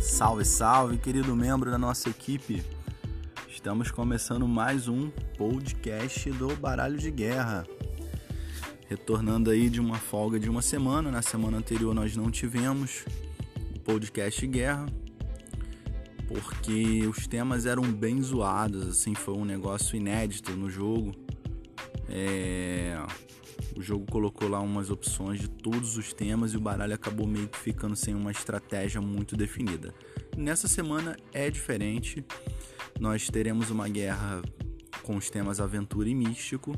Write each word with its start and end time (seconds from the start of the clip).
Salve, 0.00 0.44
salve, 0.44 0.96
querido 0.96 1.34
membro 1.34 1.72
da 1.72 1.78
nossa 1.78 2.08
equipe. 2.08 2.62
Estamos 3.48 3.90
começando 3.90 4.46
mais 4.46 4.86
um 4.86 5.10
podcast 5.36 6.30
do 6.30 6.54
Baralho 6.54 6.96
de 6.96 7.10
Guerra. 7.10 7.66
Retornando 8.88 9.50
aí 9.50 9.68
de 9.68 9.80
uma 9.80 9.96
folga 9.96 10.38
de 10.38 10.48
uma 10.48 10.62
semana, 10.62 11.10
na 11.10 11.20
semana 11.20 11.58
anterior 11.58 11.92
nós 11.92 12.16
não 12.16 12.30
tivemos 12.30 13.04
o 13.74 13.80
podcast 13.80 14.46
Guerra, 14.46 14.86
porque 16.28 17.04
os 17.08 17.26
temas 17.26 17.66
eram 17.66 17.82
bem 17.82 18.22
zoados, 18.22 18.86
assim, 18.86 19.16
foi 19.16 19.34
um 19.34 19.44
negócio 19.44 19.96
inédito 19.96 20.52
no 20.52 20.70
jogo. 20.70 21.12
É... 22.08 22.96
O 23.78 23.80
jogo 23.80 24.04
colocou 24.10 24.48
lá 24.48 24.58
umas 24.58 24.90
opções 24.90 25.38
de 25.38 25.48
todos 25.48 25.96
os 25.96 26.12
temas 26.12 26.52
e 26.52 26.56
o 26.56 26.60
baralho 26.60 26.92
acabou 26.94 27.28
meio 27.28 27.46
que 27.46 27.56
ficando 27.56 27.94
sem 27.94 28.12
uma 28.12 28.32
estratégia 28.32 29.00
muito 29.00 29.36
definida. 29.36 29.94
Nessa 30.36 30.66
semana 30.66 31.16
é 31.32 31.48
diferente. 31.48 32.26
Nós 32.98 33.28
teremos 33.28 33.70
uma 33.70 33.88
guerra 33.88 34.42
com 35.04 35.14
os 35.14 35.30
temas 35.30 35.60
aventura 35.60 36.08
e 36.08 36.14
místico, 36.14 36.74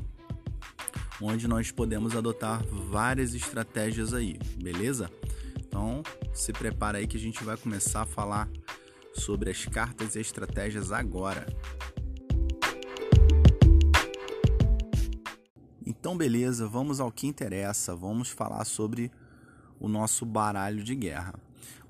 onde 1.19 1.47
nós 1.47 1.71
podemos 1.71 2.15
adotar 2.15 2.63
várias 2.67 3.33
estratégias 3.33 4.13
aí, 4.13 4.37
beleza? 4.61 5.09
Então, 5.57 6.03
se 6.35 6.53
prepara 6.53 6.99
aí 6.99 7.07
que 7.07 7.17
a 7.17 7.19
gente 7.19 7.43
vai 7.43 7.57
começar 7.57 8.03
a 8.03 8.05
falar 8.05 8.47
sobre 9.15 9.49
as 9.49 9.65
cartas 9.65 10.15
e 10.15 10.19
estratégias 10.19 10.91
agora. 10.91 11.47
Então, 16.01 16.17
beleza, 16.17 16.67
vamos 16.67 16.99
ao 16.99 17.11
que 17.11 17.27
interessa. 17.27 17.95
Vamos 17.95 18.29
falar 18.29 18.65
sobre 18.65 19.11
o 19.79 19.87
nosso 19.87 20.25
baralho 20.25 20.83
de 20.83 20.95
guerra. 20.95 21.35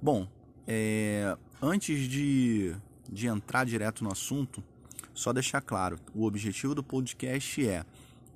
Bom, 0.01 0.27
é, 0.67 1.37
antes 1.61 2.09
de, 2.09 2.75
de 3.09 3.27
entrar 3.27 3.65
direto 3.65 4.03
no 4.03 4.11
assunto, 4.11 4.61
só 5.13 5.31
deixar 5.31 5.61
claro: 5.61 5.97
o 6.13 6.25
objetivo 6.25 6.75
do 6.75 6.83
podcast 6.83 7.65
é 7.65 7.85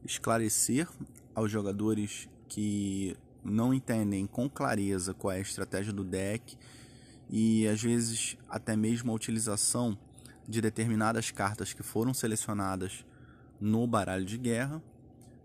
esclarecer 0.06 0.88
aos 1.36 1.52
jogadores 1.52 2.30
que 2.48 3.18
não 3.44 3.74
entendem 3.74 4.26
com 4.26 4.50
clareza 4.50 5.14
qual 5.14 5.34
é 5.34 5.40
a 5.40 5.42
estratégia 5.42 5.92
do 5.92 6.06
deck 6.06 6.58
e 7.30 7.68
às 7.68 7.82
vezes 7.84 8.38
até 8.48 8.78
mesmo 8.78 9.12
a 9.12 9.14
utilização 9.14 9.98
de 10.48 10.62
determinadas 10.62 11.32
cartas 11.32 11.74
que 11.74 11.84
foram 11.84 12.14
selecionadas 12.14 13.06
no 13.60 13.86
baralho 13.86 14.24
de 14.24 14.38
guerra 14.38 14.82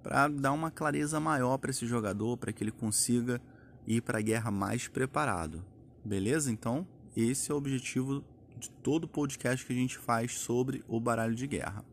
para 0.03 0.29
dar 0.29 0.53
uma 0.53 0.71
clareza 0.71 1.21
maior 1.21 1.59
para 1.59 1.71
esse 1.71 1.87
jogador, 1.87 2.37
para 2.37 2.53
que 2.53 2.65
ele 2.65 2.71
consiga 2.71 3.41
ir 3.87 4.03
para 4.03 4.19
a 4.19 4.23
guerra 4.23 4.51
mais 4.51 4.89
preparado. 4.89 5.65
Beleza? 6.05 6.51
Então, 6.51 6.87
esse 7.17 7.51
é 7.51 7.55
o 7.55 7.59
objetivo 7.59 8.25
de 8.59 8.71
todo 8.71 9.09
podcast 9.09 9.65
que 9.65 9.73
a 9.73 9.77
gente 9.77 9.99
faz 9.99 10.35
sobre 10.35 10.85
o 10.87 11.01
baralho 11.01 11.35
de 11.35 11.47
guerra. 11.47 11.85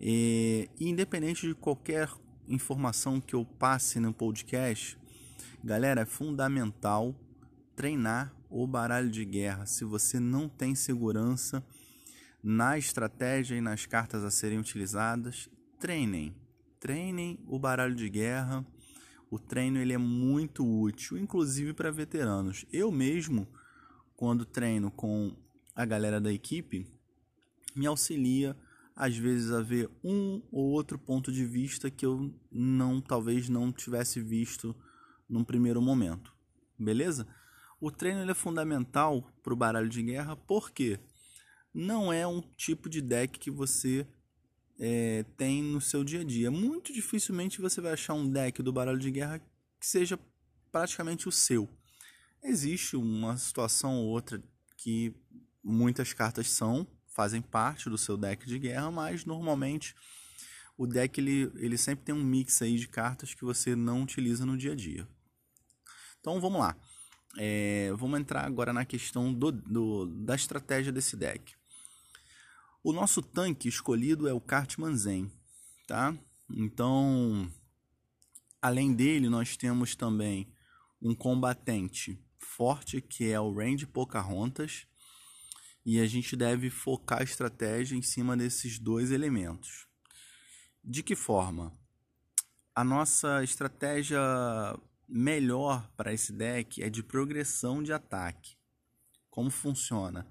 E, 0.00 0.68
independente 0.80 1.46
de 1.46 1.54
qualquer 1.54 2.08
informação 2.48 3.20
que 3.20 3.34
eu 3.34 3.44
passe 3.44 4.00
no 4.00 4.12
podcast, 4.12 4.98
galera, 5.62 6.02
é 6.02 6.06
fundamental 6.06 7.14
treinar 7.74 8.32
o 8.48 8.66
baralho 8.66 9.10
de 9.10 9.24
guerra. 9.24 9.66
Se 9.66 9.84
você 9.84 10.18
não 10.18 10.48
tem 10.48 10.74
segurança 10.74 11.64
na 12.42 12.78
estratégia 12.78 13.56
e 13.56 13.60
nas 13.60 13.86
cartas 13.86 14.24
a 14.24 14.30
serem 14.30 14.58
utilizadas, 14.58 15.48
treinem 15.78 16.34
treinem 16.80 17.38
o 17.46 17.58
baralho 17.58 17.94
de 17.94 18.08
guerra. 18.08 18.66
O 19.30 19.38
treino 19.38 19.78
ele 19.78 19.92
é 19.92 19.98
muito 19.98 20.66
útil, 20.66 21.18
inclusive 21.18 21.72
para 21.72 21.90
veteranos. 21.90 22.64
Eu 22.72 22.90
mesmo, 22.90 23.46
quando 24.16 24.44
treino 24.44 24.90
com 24.90 25.36
a 25.74 25.84
galera 25.84 26.20
da 26.20 26.32
equipe, 26.32 26.86
me 27.74 27.86
auxilia 27.86 28.56
às 28.96 29.16
vezes 29.16 29.52
a 29.52 29.62
ver 29.62 29.88
um 30.02 30.42
ou 30.50 30.72
outro 30.72 30.98
ponto 30.98 31.30
de 31.30 31.44
vista 31.44 31.88
que 31.88 32.04
eu 32.04 32.34
não 32.50 33.00
talvez 33.00 33.48
não 33.48 33.70
tivesse 33.70 34.20
visto 34.20 34.74
num 35.28 35.44
primeiro 35.44 35.80
momento. 35.80 36.34
Beleza? 36.76 37.26
O 37.80 37.92
treino 37.92 38.22
ele 38.22 38.32
é 38.32 38.34
fundamental 38.34 39.30
para 39.40 39.52
o 39.52 39.56
baralho 39.56 39.88
de 39.88 40.02
guerra 40.02 40.34
porque 40.34 40.98
não 41.72 42.12
é 42.12 42.26
um 42.26 42.40
tipo 42.40 42.88
de 42.88 43.00
deck 43.00 43.38
que 43.38 43.52
você 43.52 44.04
é, 44.78 45.24
tem 45.36 45.62
no 45.62 45.80
seu 45.80 46.04
dia 46.04 46.20
a 46.20 46.24
dia. 46.24 46.50
Muito 46.50 46.92
dificilmente 46.92 47.60
você 47.60 47.80
vai 47.80 47.92
achar 47.92 48.14
um 48.14 48.30
deck 48.30 48.62
do 48.62 48.72
baralho 48.72 48.98
de 48.98 49.10
guerra 49.10 49.40
que 49.80 49.86
seja 49.86 50.18
praticamente 50.70 51.28
o 51.28 51.32
seu. 51.32 51.68
Existe 52.42 52.96
uma 52.96 53.36
situação 53.36 53.96
ou 53.96 54.06
outra 54.06 54.42
que 54.76 55.12
muitas 55.62 56.12
cartas 56.12 56.50
são, 56.50 56.86
fazem 57.08 57.42
parte 57.42 57.90
do 57.90 57.98
seu 57.98 58.16
deck 58.16 58.46
de 58.46 58.58
guerra, 58.58 58.90
mas 58.90 59.24
normalmente 59.24 59.94
o 60.76 60.86
deck 60.86 61.20
ele, 61.20 61.50
ele 61.56 61.76
sempre 61.76 62.04
tem 62.04 62.14
um 62.14 62.22
mix 62.22 62.62
aí 62.62 62.76
de 62.76 62.86
cartas 62.86 63.34
que 63.34 63.44
você 63.44 63.74
não 63.74 64.02
utiliza 64.02 64.46
no 64.46 64.56
dia 64.56 64.72
a 64.72 64.76
dia. 64.76 65.08
Então 66.20 66.40
vamos 66.40 66.60
lá. 66.60 66.76
É, 67.36 67.92
vamos 67.96 68.18
entrar 68.20 68.44
agora 68.44 68.72
na 68.72 68.84
questão 68.84 69.34
do, 69.34 69.50
do, 69.50 70.06
da 70.06 70.34
estratégia 70.34 70.92
desse 70.92 71.16
deck. 71.16 71.54
O 72.82 72.92
nosso 72.92 73.20
tanque 73.20 73.68
escolhido 73.68 74.28
é 74.28 74.32
o 74.32 74.40
Cartman 74.40 74.96
Zen, 74.96 75.30
tá? 75.86 76.16
Então, 76.48 77.50
além 78.62 78.94
dele, 78.94 79.28
nós 79.28 79.56
temos 79.56 79.96
também 79.96 80.52
um 81.02 81.14
combatente 81.14 82.18
forte 82.38 83.00
que 83.00 83.30
é 83.30 83.40
o 83.40 83.52
Randy 83.52 83.86
Pocahontas 83.86 84.86
e 85.84 86.00
a 86.00 86.06
gente 86.06 86.36
deve 86.36 86.70
focar 86.70 87.20
a 87.20 87.24
estratégia 87.24 87.96
em 87.96 88.02
cima 88.02 88.36
desses 88.36 88.78
dois 88.78 89.10
elementos. 89.10 89.86
De 90.84 91.02
que 91.02 91.16
forma? 91.16 91.72
A 92.74 92.84
nossa 92.84 93.42
estratégia 93.42 94.20
melhor 95.08 95.90
para 95.96 96.12
esse 96.12 96.32
deck 96.32 96.82
é 96.82 96.88
de 96.88 97.02
progressão 97.02 97.82
de 97.82 97.92
ataque. 97.92 98.56
Como 99.30 99.50
funciona? 99.50 100.30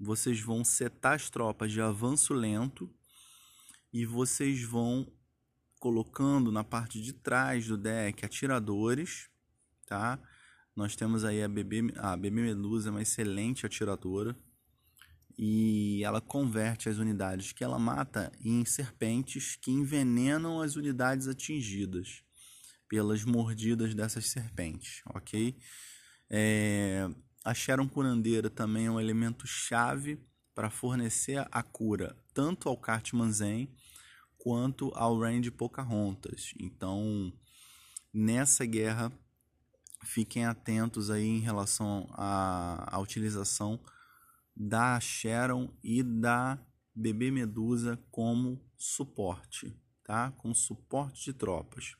Vocês 0.00 0.40
vão 0.40 0.64
setar 0.64 1.14
as 1.14 1.28
tropas 1.28 1.70
de 1.70 1.80
avanço 1.80 2.32
lento 2.32 2.90
e 3.92 4.06
vocês 4.06 4.62
vão 4.62 5.06
colocando 5.78 6.50
na 6.50 6.64
parte 6.64 7.00
de 7.00 7.12
trás 7.12 7.66
do 7.66 7.76
deck 7.76 8.24
atiradores, 8.24 9.28
tá? 9.86 10.18
Nós 10.74 10.96
temos 10.96 11.24
aí 11.24 11.42
a 11.42 11.48
bebê, 11.48 11.92
a 11.96 12.16
bebê 12.16 12.42
Medusa, 12.42 12.90
uma 12.90 13.02
excelente 13.02 13.66
atiradora 13.66 14.34
e 15.36 16.02
ela 16.04 16.20
converte 16.20 16.88
as 16.88 16.98
unidades 16.98 17.52
que 17.52 17.64
ela 17.64 17.78
mata 17.78 18.32
em 18.42 18.64
serpentes 18.64 19.56
que 19.56 19.70
envenenam 19.70 20.60
as 20.60 20.76
unidades 20.76 21.28
atingidas 21.28 22.22
pelas 22.88 23.24
mordidas 23.24 23.94
dessas 23.94 24.26
serpentes, 24.26 25.02
ok? 25.14 25.56
É, 26.28 27.08
a 27.44 27.54
Sharon 27.54 27.88
curandeira 27.88 28.50
também 28.50 28.86
é 28.86 28.90
um 28.90 29.00
elemento 29.00 29.46
chave 29.46 30.18
para 30.54 30.70
fornecer 30.70 31.46
a 31.50 31.62
cura 31.62 32.16
tanto 32.34 32.68
ao 32.68 32.76
Cartman 32.76 33.32
Zen 33.32 33.68
quanto 34.38 34.90
ao 34.94 35.18
Randy 35.18 35.50
Pocahontas. 35.50 36.52
Então, 36.58 37.32
nessa 38.12 38.64
guerra, 38.64 39.12
fiquem 40.04 40.44
atentos 40.44 41.10
aí 41.10 41.26
em 41.26 41.40
relação 41.40 42.08
à, 42.12 42.94
à 42.94 42.98
utilização 42.98 43.80
da 44.56 44.98
Sharon 45.00 45.72
e 45.82 46.02
da 46.02 46.58
Bebê 46.94 47.30
Medusa 47.30 47.98
como 48.10 48.60
suporte, 48.76 49.74
tá? 50.04 50.32
Como 50.32 50.54
suporte 50.54 51.24
de 51.24 51.32
tropas. 51.32 51.94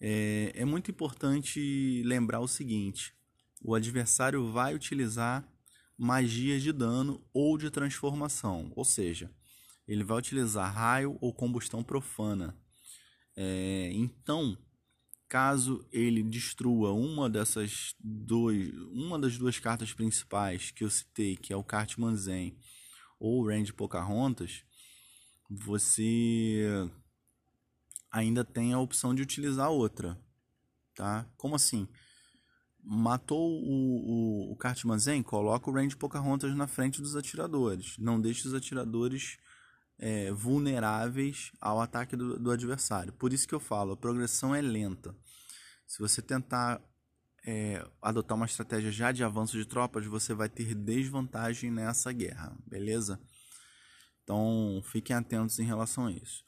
É, 0.00 0.52
é 0.54 0.64
muito 0.64 0.90
importante 0.90 2.02
lembrar 2.04 2.40
o 2.40 2.48
seguinte: 2.48 3.14
o 3.62 3.74
adversário 3.74 4.50
vai 4.52 4.74
utilizar 4.74 5.46
magias 5.98 6.62
de 6.62 6.72
dano 6.72 7.24
ou 7.32 7.56
de 7.56 7.70
transformação, 7.70 8.72
ou 8.76 8.84
seja, 8.84 9.30
ele 9.88 10.04
vai 10.04 10.18
utilizar 10.18 10.72
raio 10.74 11.16
ou 11.20 11.32
combustão 11.32 11.82
profana. 11.82 12.56
É, 13.34 13.90
então, 13.92 14.56
caso 15.28 15.86
ele 15.92 16.22
destrua 16.22 16.92
uma 16.92 17.28
dessas 17.28 17.94
dois, 18.00 18.72
uma 18.92 19.18
das 19.18 19.36
duas 19.38 19.58
cartas 19.58 19.92
principais 19.92 20.70
que 20.70 20.84
eu 20.84 20.90
citei, 20.90 21.36
que 21.36 21.52
é 21.52 21.56
o 21.56 21.64
Cartman 21.64 22.16
Zen 22.16 22.56
ou 23.18 23.40
o 23.40 23.46
Range 23.46 23.72
Pocahontas, 23.72 24.64
você 25.48 26.90
ainda 28.10 28.44
tem 28.44 28.72
a 28.72 28.78
opção 28.78 29.14
de 29.14 29.22
utilizar 29.22 29.70
outra, 29.70 30.20
tá? 30.94 31.26
Como 31.36 31.54
assim? 31.54 31.88
Matou 32.88 33.50
o, 33.50 34.48
o, 34.48 34.52
o 34.52 34.56
Cartman 34.56 34.98
Zen, 34.98 35.22
coloca 35.22 35.68
o 35.68 35.74
Range 35.74 35.96
Pocahontas 35.96 36.54
na 36.54 36.68
frente 36.68 37.02
dos 37.02 37.16
atiradores. 37.16 37.96
Não 37.98 38.20
deixe 38.20 38.46
os 38.46 38.54
atiradores 38.54 39.38
é, 39.98 40.30
vulneráveis 40.30 41.50
ao 41.60 41.80
ataque 41.80 42.14
do, 42.14 42.38
do, 42.38 42.50
adversário. 42.50 43.12
Por 43.12 43.32
isso 43.32 43.48
que 43.48 43.54
eu 43.54 43.58
falo, 43.58 43.92
a 43.92 43.96
progressão 43.96 44.54
é 44.54 44.60
lenta. 44.60 45.16
Se 45.84 45.98
você 45.98 46.22
tentar 46.22 46.80
é, 47.44 47.84
adotar 48.00 48.36
uma 48.36 48.46
estratégia 48.46 48.92
já 48.92 49.10
de 49.10 49.24
avanço 49.24 49.56
de 49.56 49.64
tropas, 49.64 50.06
você 50.06 50.32
vai 50.32 50.48
ter 50.48 50.72
desvantagem 50.72 51.72
nessa 51.72 52.12
guerra, 52.12 52.56
beleza? 52.66 53.20
Então 54.22 54.80
fiquem 54.84 55.16
atentos 55.16 55.58
em 55.58 55.64
relação 55.64 56.06
a 56.06 56.12
isso. 56.12 56.44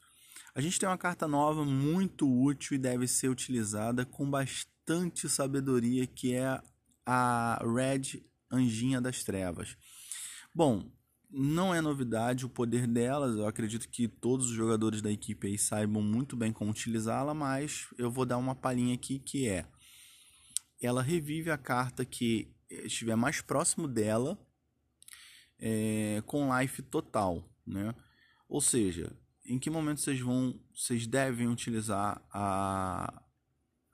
A 0.55 0.61
gente 0.61 0.79
tem 0.79 0.87
uma 0.87 0.97
carta 0.97 1.27
nova 1.27 1.65
muito 1.65 2.29
útil 2.29 2.75
e 2.75 2.79
deve 2.79 3.07
ser 3.07 3.29
utilizada 3.29 4.05
com 4.05 4.29
bastante 4.29 4.78
sabedoria, 5.27 6.05
que 6.07 6.33
é 6.33 6.61
a 7.05 7.63
Red 7.63 8.23
Anjinha 8.51 8.99
das 9.01 9.23
Trevas. 9.23 9.75
Bom, 10.53 10.91
não 11.29 11.73
é 11.73 11.81
novidade 11.81 12.45
o 12.45 12.49
poder 12.49 12.87
delas, 12.87 13.35
eu 13.35 13.45
acredito 13.45 13.87
que 13.87 14.07
todos 14.07 14.47
os 14.47 14.55
jogadores 14.55 15.01
da 15.01 15.11
equipe 15.11 15.47
aí 15.47 15.57
saibam 15.57 16.01
muito 16.01 16.35
bem 16.35 16.51
como 16.51 16.71
utilizá-la, 16.71 17.33
mas 17.33 17.87
eu 17.97 18.09
vou 18.09 18.25
dar 18.25 18.37
uma 18.37 18.55
palhinha 18.55 18.95
aqui 18.95 19.19
que 19.19 19.47
é 19.47 19.65
ela 20.81 21.01
revive 21.01 21.51
a 21.51 21.57
carta 21.57 22.05
que 22.05 22.51
estiver 22.69 23.15
mais 23.15 23.41
próximo 23.41 23.87
dela 23.87 24.39
é, 25.59 26.23
com 26.25 26.57
life 26.57 26.81
total, 26.81 27.43
né? 27.67 27.93
Ou 28.47 28.61
seja, 28.61 29.11
em 29.45 29.59
que 29.59 29.69
momento 29.69 29.99
vocês 29.99 30.19
vão, 30.19 30.59
vocês 30.73 31.05
devem 31.05 31.47
utilizar 31.47 32.25
a 32.31 33.21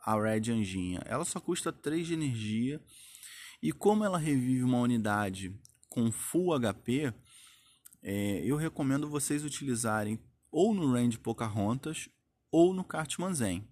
a 0.05 0.19
Red 0.19 0.51
Anjinha? 0.51 1.01
Ela 1.05 1.25
só 1.25 1.39
custa 1.39 1.71
3 1.71 2.07
de 2.07 2.13
energia 2.13 2.81
e 3.61 3.71
como 3.71 4.03
ela 4.03 4.17
revive 4.17 4.63
uma 4.63 4.79
unidade 4.79 5.57
com 5.89 6.11
full 6.11 6.53
HP, 6.59 7.13
é, 8.03 8.41
eu 8.45 8.55
recomendo 8.57 9.09
vocês 9.09 9.43
utilizarem 9.43 10.19
ou 10.51 10.73
no 10.73 10.91
range 10.91 11.17
Pocahontas 11.17 12.07
ou 12.51 12.73
no 12.73 12.83
Cartman 12.83 13.33
Zen 13.33 13.67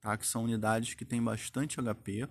tá? 0.00 0.16
que 0.16 0.26
são 0.26 0.44
unidades 0.44 0.94
que 0.94 1.04
têm 1.04 1.22
bastante 1.22 1.80
HP. 1.80 2.28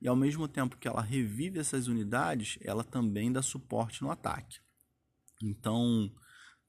E 0.00 0.08
ao 0.08 0.14
mesmo 0.14 0.46
tempo 0.46 0.76
que 0.76 0.86
ela 0.86 1.00
revive 1.00 1.58
essas 1.58 1.88
unidades, 1.88 2.58
ela 2.60 2.84
também 2.84 3.32
dá 3.32 3.40
suporte 3.40 4.02
no 4.02 4.10
ataque. 4.10 4.58
Então, 5.42 6.12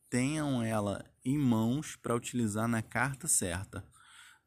tenham 0.10 0.64
ela 0.64 1.04
em 1.24 1.38
mãos 1.38 1.96
para 1.98 2.16
utilizar 2.16 2.68
na 2.68 2.82
carta 2.82 3.28
certa. 3.28 3.86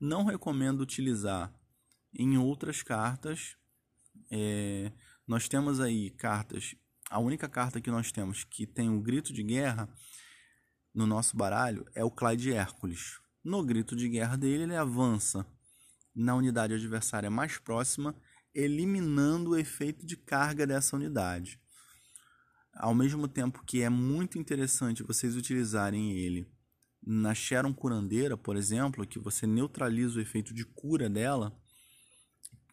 Não 0.01 0.25
recomendo 0.25 0.81
utilizar 0.81 1.53
em 2.15 2.39
outras 2.39 2.83
cartas. 2.83 3.57
É, 4.31 4.93
nós 5.27 5.49
temos 5.49 5.81
aí 5.81 6.11
cartas. 6.11 6.75
A 7.11 7.19
única 7.19 7.49
carta 7.49 7.81
que 7.81 7.91
nós 7.91 8.13
temos 8.13 8.45
que 8.45 8.67
tem 8.67 8.91
o 8.91 9.01
grito 9.01 9.33
de 9.33 9.43
guerra 9.43 9.89
no 10.95 11.07
nosso 11.07 11.37
baralho 11.37 11.85
é 11.95 12.05
o 12.05 12.11
Clyde 12.11 12.53
Hércules. 12.53 13.19
No 13.43 13.65
grito 13.65 13.97
de 13.97 14.09
guerra 14.09 14.37
dele, 14.37 14.65
ele 14.65 14.77
avança 14.77 15.47
na 16.15 16.35
unidade 16.35 16.75
adversária 16.75 17.31
mais 17.31 17.59
próxima, 17.59 18.15
eliminando 18.55 19.51
o 19.51 19.57
efeito 19.57 20.05
de 20.05 20.17
carga 20.17 20.67
dessa 20.67 20.97
unidade. 20.97 21.61
Ao 22.75 22.95
mesmo 22.95 23.27
tempo 23.27 23.65
que 23.65 23.83
é 23.83 23.89
muito 23.89 24.39
interessante 24.39 25.03
vocês 25.03 25.37
utilizarem 25.37 26.13
ele 26.13 26.49
na 27.05 27.35
Sharon 27.35 27.73
curandeira, 27.73 28.37
por 28.37 28.57
exemplo, 28.57 29.07
que 29.07 29.19
você 29.19 29.47
neutraliza 29.47 30.19
o 30.19 30.23
efeito 30.23 30.53
de 30.53 30.65
cura 30.65 31.09
dela, 31.09 31.57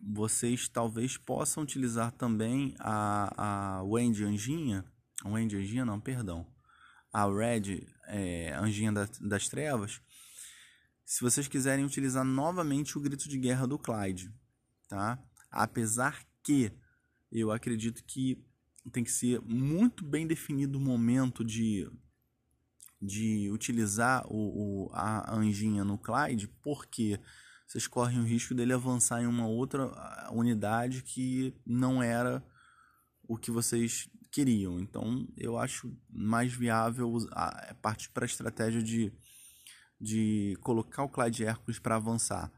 vocês 0.02 0.68
talvez 0.68 1.18
possam 1.18 1.64
utilizar 1.64 2.12
também 2.12 2.76
a, 2.80 3.78
a 3.78 3.84
Wendy 3.84 4.24
Anjinha, 4.24 4.86
Wendy 5.26 5.58
Anjinha 5.58 5.86
não, 5.86 6.00
perdão, 6.00 6.46
a 7.12 7.26
Red 7.26 7.88
é, 8.08 8.54
Anjinha 8.56 8.92
da, 8.92 9.08
das 9.22 9.48
Trevas, 9.48 10.02
se 11.06 11.22
vocês 11.22 11.48
quiserem 11.48 11.86
utilizar 11.86 12.26
novamente 12.26 12.98
o 12.98 13.02
grito 13.02 13.30
de 13.30 13.38
guerra 13.38 13.68
do 13.68 13.80
Clyde, 13.80 14.34
tá? 14.88 15.24
Apesar 15.52 16.26
que 16.44 16.72
eu 17.32 17.52
acredito 17.52 18.04
que 18.04 18.44
tem 18.92 19.04
que 19.04 19.12
ser 19.12 19.42
muito 19.42 20.04
bem 20.04 20.28
definido 20.28 20.78
o 20.78 20.82
momento 20.82 21.44
de, 21.44 21.90
de 23.02 23.50
utilizar 23.52 24.26
o, 24.28 24.88
o, 24.88 24.90
a 24.94 25.36
anjinha 25.36 25.84
no 25.84 25.98
Clyde, 25.98 26.48
porque 26.62 27.20
vocês 27.68 27.88
correm 27.88 28.20
o 28.20 28.26
risco 28.26 28.54
dele 28.54 28.74
avançar 28.74 29.22
em 29.22 29.28
uma 29.28 29.48
outra 29.48 29.92
unidade 30.32 31.02
que 31.02 31.54
não 31.66 32.02
era 32.02 32.44
o 33.28 33.38
que 33.38 33.52
vocês 33.52 34.10
queriam. 34.32 34.80
Então 34.80 35.28
eu 35.38 35.58
acho 35.58 35.92
mais 36.10 36.54
viável 36.54 37.18
partir 37.82 38.10
para 38.10 38.26
a 38.26 38.28
estratégia 38.28 38.82
de 38.82 39.12
de 40.00 40.58
colocar 40.62 41.04
o 41.04 41.10
Clyde 41.10 41.46
Hércules 41.46 41.80
para 41.80 41.96
avançar 41.96 42.52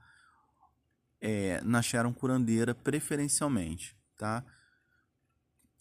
é, 1.22 1.62
na 1.62 1.82
Sharon 1.82 2.14
Curandeira 2.14 2.74
preferencialmente, 2.74 3.96
tá? 4.18 4.44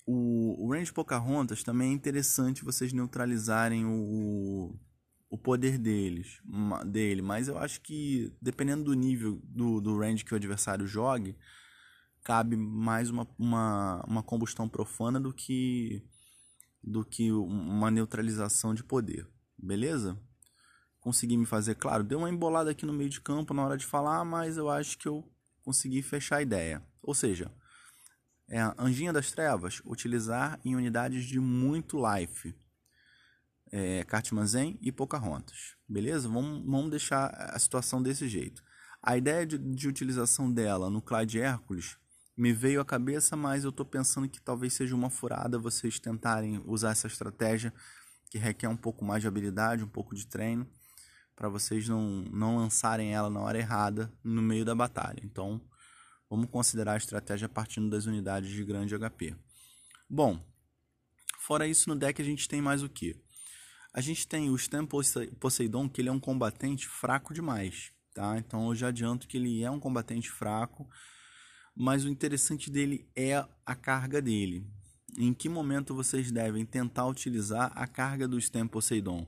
O, 0.07 0.65
o 0.65 0.73
Range 0.73 0.93
Pocahontas 0.93 1.63
também 1.63 1.91
é 1.91 1.93
interessante 1.93 2.65
vocês 2.65 2.93
neutralizarem 2.93 3.85
o, 3.85 4.79
o 5.29 5.37
poder 5.37 5.79
deles, 5.79 6.41
dele, 6.87 7.21
mas 7.21 7.49
eu 7.49 7.59
acho 7.59 7.81
que 7.81 8.33
dependendo 8.41 8.85
do 8.85 8.95
nível 8.95 9.41
do, 9.43 9.81
do 9.81 9.99
range 9.99 10.25
que 10.25 10.33
o 10.33 10.37
adversário 10.37 10.87
jogue, 10.87 11.37
cabe 12.23 12.57
mais 12.57 13.11
uma, 13.11 13.27
uma, 13.37 14.05
uma 14.07 14.23
combustão 14.23 14.69
profana 14.69 15.21
do 15.21 15.33
que 15.33 16.03
do 16.83 17.05
que 17.05 17.33
uma 17.33 17.91
neutralização 17.91 18.73
de 18.73 18.85
poder, 18.85 19.27
beleza? 19.59 20.17
consegui 21.07 21.37
me 21.37 21.47
fazer 21.47 21.77
claro. 21.77 22.03
Deu 22.03 22.19
uma 22.19 22.29
embolada 22.29 22.73
aqui 22.73 22.85
no 22.85 22.93
meio 22.93 23.09
de 23.09 23.21
campo 23.21 23.55
na 23.55 23.65
hora 23.65 23.77
de 23.77 23.87
falar, 23.87 24.25
mas 24.25 24.57
eu 24.57 24.69
acho 24.69 24.99
que 24.99 25.07
eu 25.07 25.25
consegui 25.63 26.03
fechar 26.03 26.39
a 26.39 26.43
ideia. 26.43 26.83
Ou 27.01 27.15
seja, 27.15 27.49
é 28.49 28.61
Anjinha 28.79 29.13
das 29.13 29.33
Trevas, 29.33 29.83
utilizar 29.85 30.59
em 30.65 30.77
unidades 30.77 31.25
de 31.25 31.41
muito 31.41 31.99
life. 31.99 32.55
É, 33.73 34.05
Cartman 34.05 34.79
e 34.81 34.93
Pocahontas. 34.93 35.77
Beleza? 35.89 36.29
Vamos, 36.29 36.65
vamos 36.65 36.91
deixar 36.91 37.27
a 37.27 37.59
situação 37.59 38.01
desse 38.01 38.29
jeito. 38.29 38.63
A 39.03 39.17
ideia 39.17 39.45
de, 39.45 39.59
de 39.59 39.89
utilização 39.89 40.53
dela 40.53 40.89
no 40.89 41.03
Clyde 41.03 41.41
Hércules 41.41 41.99
me 42.37 42.53
veio 42.53 42.81
à 42.81 42.85
cabeça, 42.85 43.37
mas 43.37 43.65
eu 43.65 43.71
estou 43.71 43.85
pensando 43.85 44.29
que 44.29 44.41
talvez 44.41 44.75
seja 44.75 44.95
uma 44.95 45.11
furada 45.11 45.59
vocês 45.59 45.99
tentarem 45.99 46.63
usar 46.65 46.93
essa 46.93 47.07
estratégia 47.07 47.73
que 48.31 48.39
requer 48.39 48.69
um 48.69 48.77
pouco 48.77 49.05
mais 49.05 49.23
de 49.23 49.29
habilidade, 49.29 49.83
um 49.83 49.89
pouco 49.89 50.15
de 50.15 50.27
treino 50.27 50.69
para 51.37 51.51
vocês 51.51 51.87
não, 51.87 52.25
não 52.33 52.57
lançarem 52.57 53.15
ela 53.15 53.29
na 53.29 53.41
hora 53.41 53.59
errada 53.59 54.11
no 54.25 54.41
meio 54.41 54.65
da 54.65 54.75
batalha. 54.75 55.21
Então, 55.23 55.61
vamos 56.29 56.51
considerar 56.51 56.95
a 56.95 56.97
estratégia 56.97 57.49
partindo 57.49 57.89
das 57.89 58.07
unidades 58.07 58.51
de 58.51 58.65
grande 58.65 58.97
HP. 58.97 59.37
Bom, 60.09 60.45
fora 61.41 61.67
isso, 61.67 61.89
no 61.89 61.97
deck 61.97 62.21
a 62.21 62.25
gente 62.25 62.49
tem 62.49 62.61
mais 62.61 62.83
o 62.83 62.89
que? 62.89 63.21
A 63.93 64.01
gente 64.01 64.27
tem 64.29 64.51
o 64.51 64.57
Stan 64.57 64.87
Poseidon, 65.41 65.89
que 65.89 66.01
ele 66.01 66.09
é 66.09 66.13
um 66.13 66.21
combatente 66.21 66.87
fraco 66.87 67.33
demais, 67.33 67.93
tá? 68.15 68.37
Então 68.39 68.69
eu 68.69 68.75
já 68.75 68.89
adianto 68.89 69.27
que 69.27 69.37
ele 69.37 69.63
é 69.63 69.71
um 69.71 69.81
combatente 69.81 70.31
fraco, 70.31 70.89
mas 71.75 72.05
o 72.05 72.09
interessante 72.09 72.71
dele 72.71 73.09
é 73.17 73.47
a 73.65 73.75
carga 73.75 74.21
dele. 74.21 74.67
Em 75.19 75.33
que 75.33 75.49
momento 75.49 75.95
vocês 75.95 76.31
devem 76.31 76.67
tentar 76.67 77.07
utilizar 77.07 77.73
a 77.75 77.87
carga 77.87 78.29
do 78.29 78.39
Stan 78.39 78.67
Poseidon? 78.67 79.27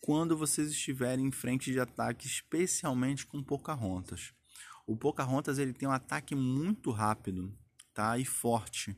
quando 0.00 0.36
vocês 0.36 0.70
estiverem 0.70 1.26
em 1.26 1.30
frente 1.30 1.70
de 1.70 1.78
ataque, 1.78 2.26
especialmente 2.26 3.26
com 3.26 3.42
Pocahontas. 3.42 4.32
O 4.90 4.96
Pocahontas 4.96 5.60
ele 5.60 5.72
tem 5.72 5.88
um 5.88 5.92
ataque 5.92 6.34
muito 6.34 6.90
rápido, 6.90 7.56
tá? 7.94 8.18
E 8.18 8.24
forte. 8.24 8.96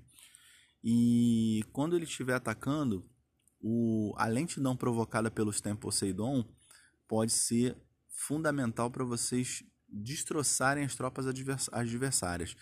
E 0.82 1.62
quando 1.70 1.94
ele 1.94 2.06
estiver 2.06 2.32
atacando, 2.32 3.06
o, 3.61 4.14
a 4.16 4.25
lentidão 4.26 4.75
provocada 4.75 5.30
pelo 5.30 5.52
Stem 5.52 5.76
Poseidon 5.76 6.49
pode 7.06 7.30
ser 7.30 7.76
fundamental 8.08 8.90
para 8.90 9.04
vocês 9.04 9.62
destroçarem 9.87 10.82
as 10.82 10.96
tropas 10.96 11.26
adversárias. 11.70 12.56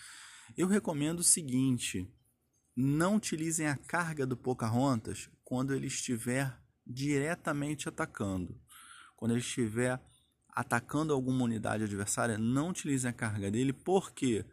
Eu 0.56 0.66
recomendo 0.66 1.20
o 1.20 1.24
seguinte: 1.24 2.12
não 2.74 3.14
utilizem 3.14 3.68
a 3.68 3.76
carga 3.76 4.26
do 4.26 4.36
Pocahontas 4.36 5.30
quando 5.44 5.72
ele 5.72 5.86
estiver 5.86 6.60
diretamente 6.84 7.88
atacando. 7.88 8.60
Quando 9.14 9.30
ele 9.30 9.40
estiver 9.40 10.02
atacando 10.52 11.12
alguma 11.12 11.44
unidade 11.44 11.84
adversária, 11.84 12.38
não 12.38 12.70
utilize 12.70 13.06
a 13.06 13.12
carga 13.12 13.50
dele. 13.50 13.72
Por 13.72 14.12
quê? 14.12 14.44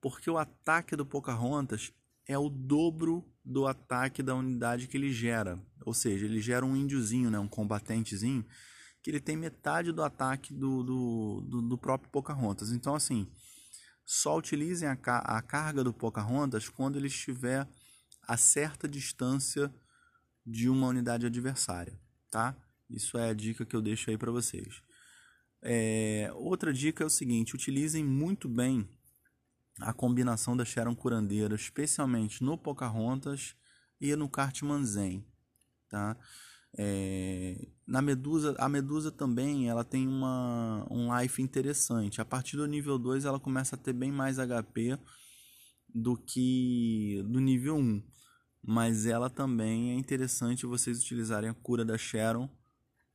Porque 0.00 0.30
o 0.30 0.38
ataque 0.38 0.94
do 0.94 1.06
Pocahontas 1.06 1.92
é 2.26 2.38
o 2.38 2.48
dobro 2.48 3.24
do 3.44 3.66
ataque 3.66 4.22
da 4.22 4.34
unidade 4.34 4.86
que 4.86 4.96
ele 4.96 5.12
gera. 5.12 5.58
Ou 5.84 5.94
seja, 5.94 6.26
ele 6.26 6.40
gera 6.40 6.64
um 6.64 6.76
índiozinho, 6.76 7.30
né? 7.30 7.38
um 7.38 7.48
combatentezinho, 7.48 8.44
que 9.02 9.10
ele 9.10 9.20
tem 9.20 9.36
metade 9.36 9.90
do 9.92 10.02
ataque 10.02 10.52
do, 10.52 10.82
do, 10.82 11.40
do, 11.48 11.62
do 11.62 11.78
próprio 11.78 12.10
Pocahontas. 12.10 12.70
Então, 12.72 12.94
assim, 12.94 13.26
só 14.04 14.36
utilizem 14.36 14.88
a, 14.88 14.92
a 14.92 15.42
carga 15.42 15.82
do 15.82 15.92
Pocahontas 15.92 16.68
quando 16.68 16.96
ele 16.96 17.06
estiver 17.06 17.66
a 18.26 18.36
certa 18.36 18.86
distância 18.86 19.72
de 20.44 20.68
uma 20.68 20.88
unidade 20.88 21.26
adversária, 21.26 21.98
tá? 22.30 22.56
Isso 22.90 23.18
é 23.18 23.30
a 23.30 23.34
dica 23.34 23.66
que 23.66 23.76
eu 23.76 23.82
deixo 23.82 24.10
aí 24.10 24.16
para 24.18 24.30
vocês. 24.30 24.82
É, 25.62 26.30
outra 26.34 26.72
dica 26.72 27.02
é 27.02 27.06
o 27.06 27.10
seguinte: 27.10 27.54
utilizem 27.54 28.04
muito 28.04 28.48
bem 28.48 28.88
a 29.80 29.92
combinação 29.92 30.56
da 30.56 30.64
Sharon 30.64 30.94
curandeira, 30.94 31.54
especialmente 31.54 32.42
no 32.42 32.58
Pocahontas 32.58 33.54
e 34.00 34.14
no 34.16 34.28
Cartman 34.28 34.84
Zen, 34.84 35.24
tá? 35.88 36.16
É, 36.76 37.66
na 37.86 38.02
Medusa, 38.02 38.54
a 38.58 38.68
Medusa 38.68 39.10
também 39.10 39.68
ela 39.68 39.84
tem 39.84 40.06
uma, 40.06 40.86
um 40.90 41.16
life 41.18 41.40
interessante. 41.40 42.20
A 42.20 42.24
partir 42.24 42.56
do 42.56 42.66
nível 42.66 42.98
2 42.98 43.24
ela 43.24 43.40
começa 43.40 43.74
a 43.74 43.78
ter 43.78 43.92
bem 43.92 44.12
mais 44.12 44.36
HP 44.36 44.98
do 45.92 46.16
que 46.16 47.22
do 47.26 47.40
nível 47.40 47.76
1. 47.76 48.02
Mas 48.62 49.06
ela 49.06 49.30
também 49.30 49.92
é 49.92 49.94
interessante 49.94 50.66
vocês 50.66 51.00
utilizarem 51.00 51.48
a 51.48 51.54
cura 51.54 51.84
da 51.84 51.96
Sharon 51.96 52.48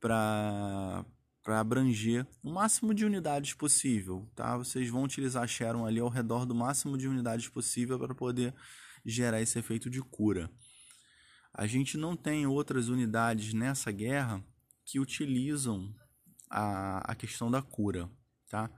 para 0.00 1.04
para 1.44 1.60
abranger 1.60 2.26
o 2.42 2.50
máximo 2.50 2.94
de 2.94 3.04
unidades 3.04 3.52
possível, 3.52 4.26
tá? 4.34 4.56
Vocês 4.56 4.88
vão 4.88 5.04
utilizar 5.04 5.46
Sharon 5.46 5.84
ali 5.84 6.00
ao 6.00 6.08
redor 6.08 6.46
do 6.46 6.54
máximo 6.54 6.96
de 6.96 7.06
unidades 7.06 7.48
possível 7.48 7.98
para 7.98 8.14
poder 8.14 8.54
gerar 9.04 9.42
esse 9.42 9.58
efeito 9.58 9.90
de 9.90 10.00
cura. 10.00 10.50
A 11.52 11.66
gente 11.66 11.98
não 11.98 12.16
tem 12.16 12.46
outras 12.46 12.88
unidades 12.88 13.52
nessa 13.52 13.92
guerra 13.92 14.42
que 14.86 14.98
utilizam 14.98 15.94
a, 16.50 17.12
a 17.12 17.14
questão 17.14 17.50
da 17.50 17.60
cura, 17.60 18.10
tá? 18.48 18.70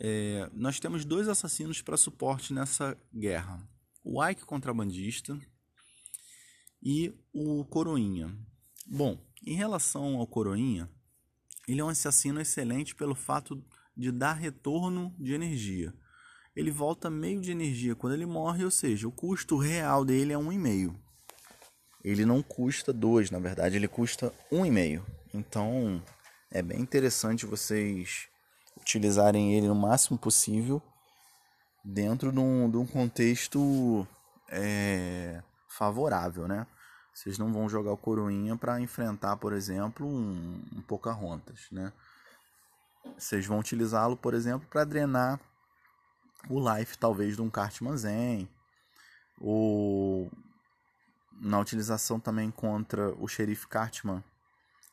É, 0.00 0.50
nós 0.52 0.80
temos 0.80 1.04
dois 1.04 1.28
assassinos 1.28 1.80
para 1.80 1.96
suporte 1.96 2.52
nessa 2.52 3.00
guerra: 3.14 3.62
o 4.02 4.24
Ike 4.24 4.44
contrabandista 4.44 5.38
e 6.82 7.14
o 7.32 7.64
Coroinha. 7.66 8.36
Bom, 8.84 9.24
em 9.46 9.54
relação 9.54 10.16
ao 10.16 10.26
Coroinha, 10.26 10.90
ele 11.68 11.80
é 11.80 11.84
um 11.84 11.88
assassino 11.88 12.40
excelente 12.40 12.94
pelo 12.94 13.14
fato 13.14 13.62
de 13.96 14.10
dar 14.10 14.32
retorno 14.32 15.14
de 15.18 15.34
energia. 15.34 15.92
Ele 16.56 16.70
volta 16.70 17.10
meio 17.10 17.40
de 17.40 17.52
energia 17.52 17.94
quando 17.94 18.14
ele 18.14 18.26
morre, 18.26 18.64
ou 18.64 18.70
seja, 18.70 19.06
o 19.06 19.12
custo 19.12 19.56
real 19.56 20.04
dele 20.04 20.32
é 20.32 20.36
1,5. 20.36 20.94
Ele 22.02 22.24
não 22.24 22.42
custa 22.42 22.92
2, 22.92 23.30
na 23.30 23.38
verdade, 23.38 23.76
ele 23.76 23.86
custa 23.86 24.32
1,5. 24.50 25.02
Então, 25.34 26.02
é 26.50 26.62
bem 26.62 26.80
interessante 26.80 27.44
vocês 27.44 28.28
utilizarem 28.76 29.54
ele 29.54 29.68
no 29.68 29.74
máximo 29.74 30.16
possível 30.16 30.82
dentro 31.84 32.32
de 32.32 32.38
um, 32.38 32.70
de 32.70 32.76
um 32.76 32.86
contexto 32.86 34.06
é, 34.48 35.42
favorável, 35.68 36.48
né? 36.48 36.66
Vocês 37.18 37.36
não 37.36 37.52
vão 37.52 37.68
jogar 37.68 37.90
o 37.90 37.96
Coroinha 37.96 38.56
para 38.56 38.80
enfrentar, 38.80 39.36
por 39.38 39.52
exemplo, 39.52 40.06
um, 40.06 40.62
um 40.72 40.80
Pocahontas, 40.82 41.66
né? 41.72 41.92
Vocês 43.18 43.44
vão 43.44 43.58
utilizá-lo, 43.58 44.16
por 44.16 44.34
exemplo, 44.34 44.68
para 44.68 44.84
drenar 44.84 45.40
o 46.48 46.60
life, 46.60 46.96
talvez, 46.96 47.34
de 47.34 47.42
um 47.42 47.50
Cartman 47.50 47.96
Zen. 47.96 48.48
Ou 49.40 50.30
na 51.40 51.58
utilização 51.58 52.20
também 52.20 52.52
contra 52.52 53.12
o 53.16 53.26
Xerife 53.26 53.66
Cartman 53.66 54.22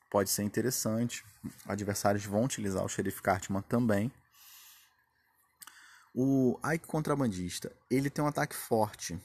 pode 0.09 0.31
ser 0.31 0.41
interessante. 0.41 1.23
Adversários 1.67 2.25
vão 2.25 2.45
utilizar 2.45 2.83
o 2.83 2.89
Xerife 2.89 3.21
Cartman 3.21 3.61
também. 3.61 4.11
O 6.11 6.59
Ike 6.73 6.87
Contrabandista, 6.87 7.71
ele 7.87 8.09
tem 8.09 8.25
um 8.25 8.27
ataque 8.27 8.55
forte 8.55 9.15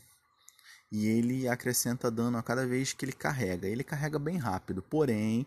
e 0.90 1.06
ele 1.06 1.48
acrescenta 1.48 2.10
dano 2.10 2.36
a 2.38 2.42
cada 2.42 2.66
vez 2.66 2.92
que 2.92 3.04
ele 3.04 3.12
carrega. 3.12 3.68
Ele 3.68 3.84
carrega 3.84 4.18
bem 4.18 4.36
rápido, 4.36 4.82
porém 4.82 5.46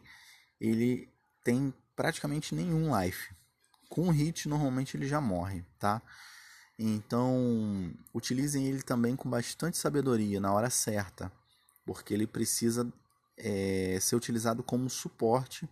ele 0.59 1.09
tem 1.43 1.73
praticamente 1.95 2.55
nenhum 2.55 2.97
life. 2.99 3.33
Com 3.89 4.09
hit 4.09 4.47
normalmente 4.47 4.95
ele 4.95 5.07
já 5.07 5.19
morre, 5.19 5.63
tá? 5.77 6.01
Então 6.79 7.93
utilizem 8.13 8.67
ele 8.67 8.81
também 8.81 9.15
com 9.15 9.29
bastante 9.29 9.77
sabedoria 9.77 10.39
na 10.39 10.51
hora 10.51 10.69
certa, 10.69 11.31
porque 11.85 12.13
ele 12.13 12.25
precisa 12.25 12.91
é, 13.37 13.97
ser 14.01 14.15
utilizado 14.15 14.63
como 14.63 14.89
suporte 14.89 15.69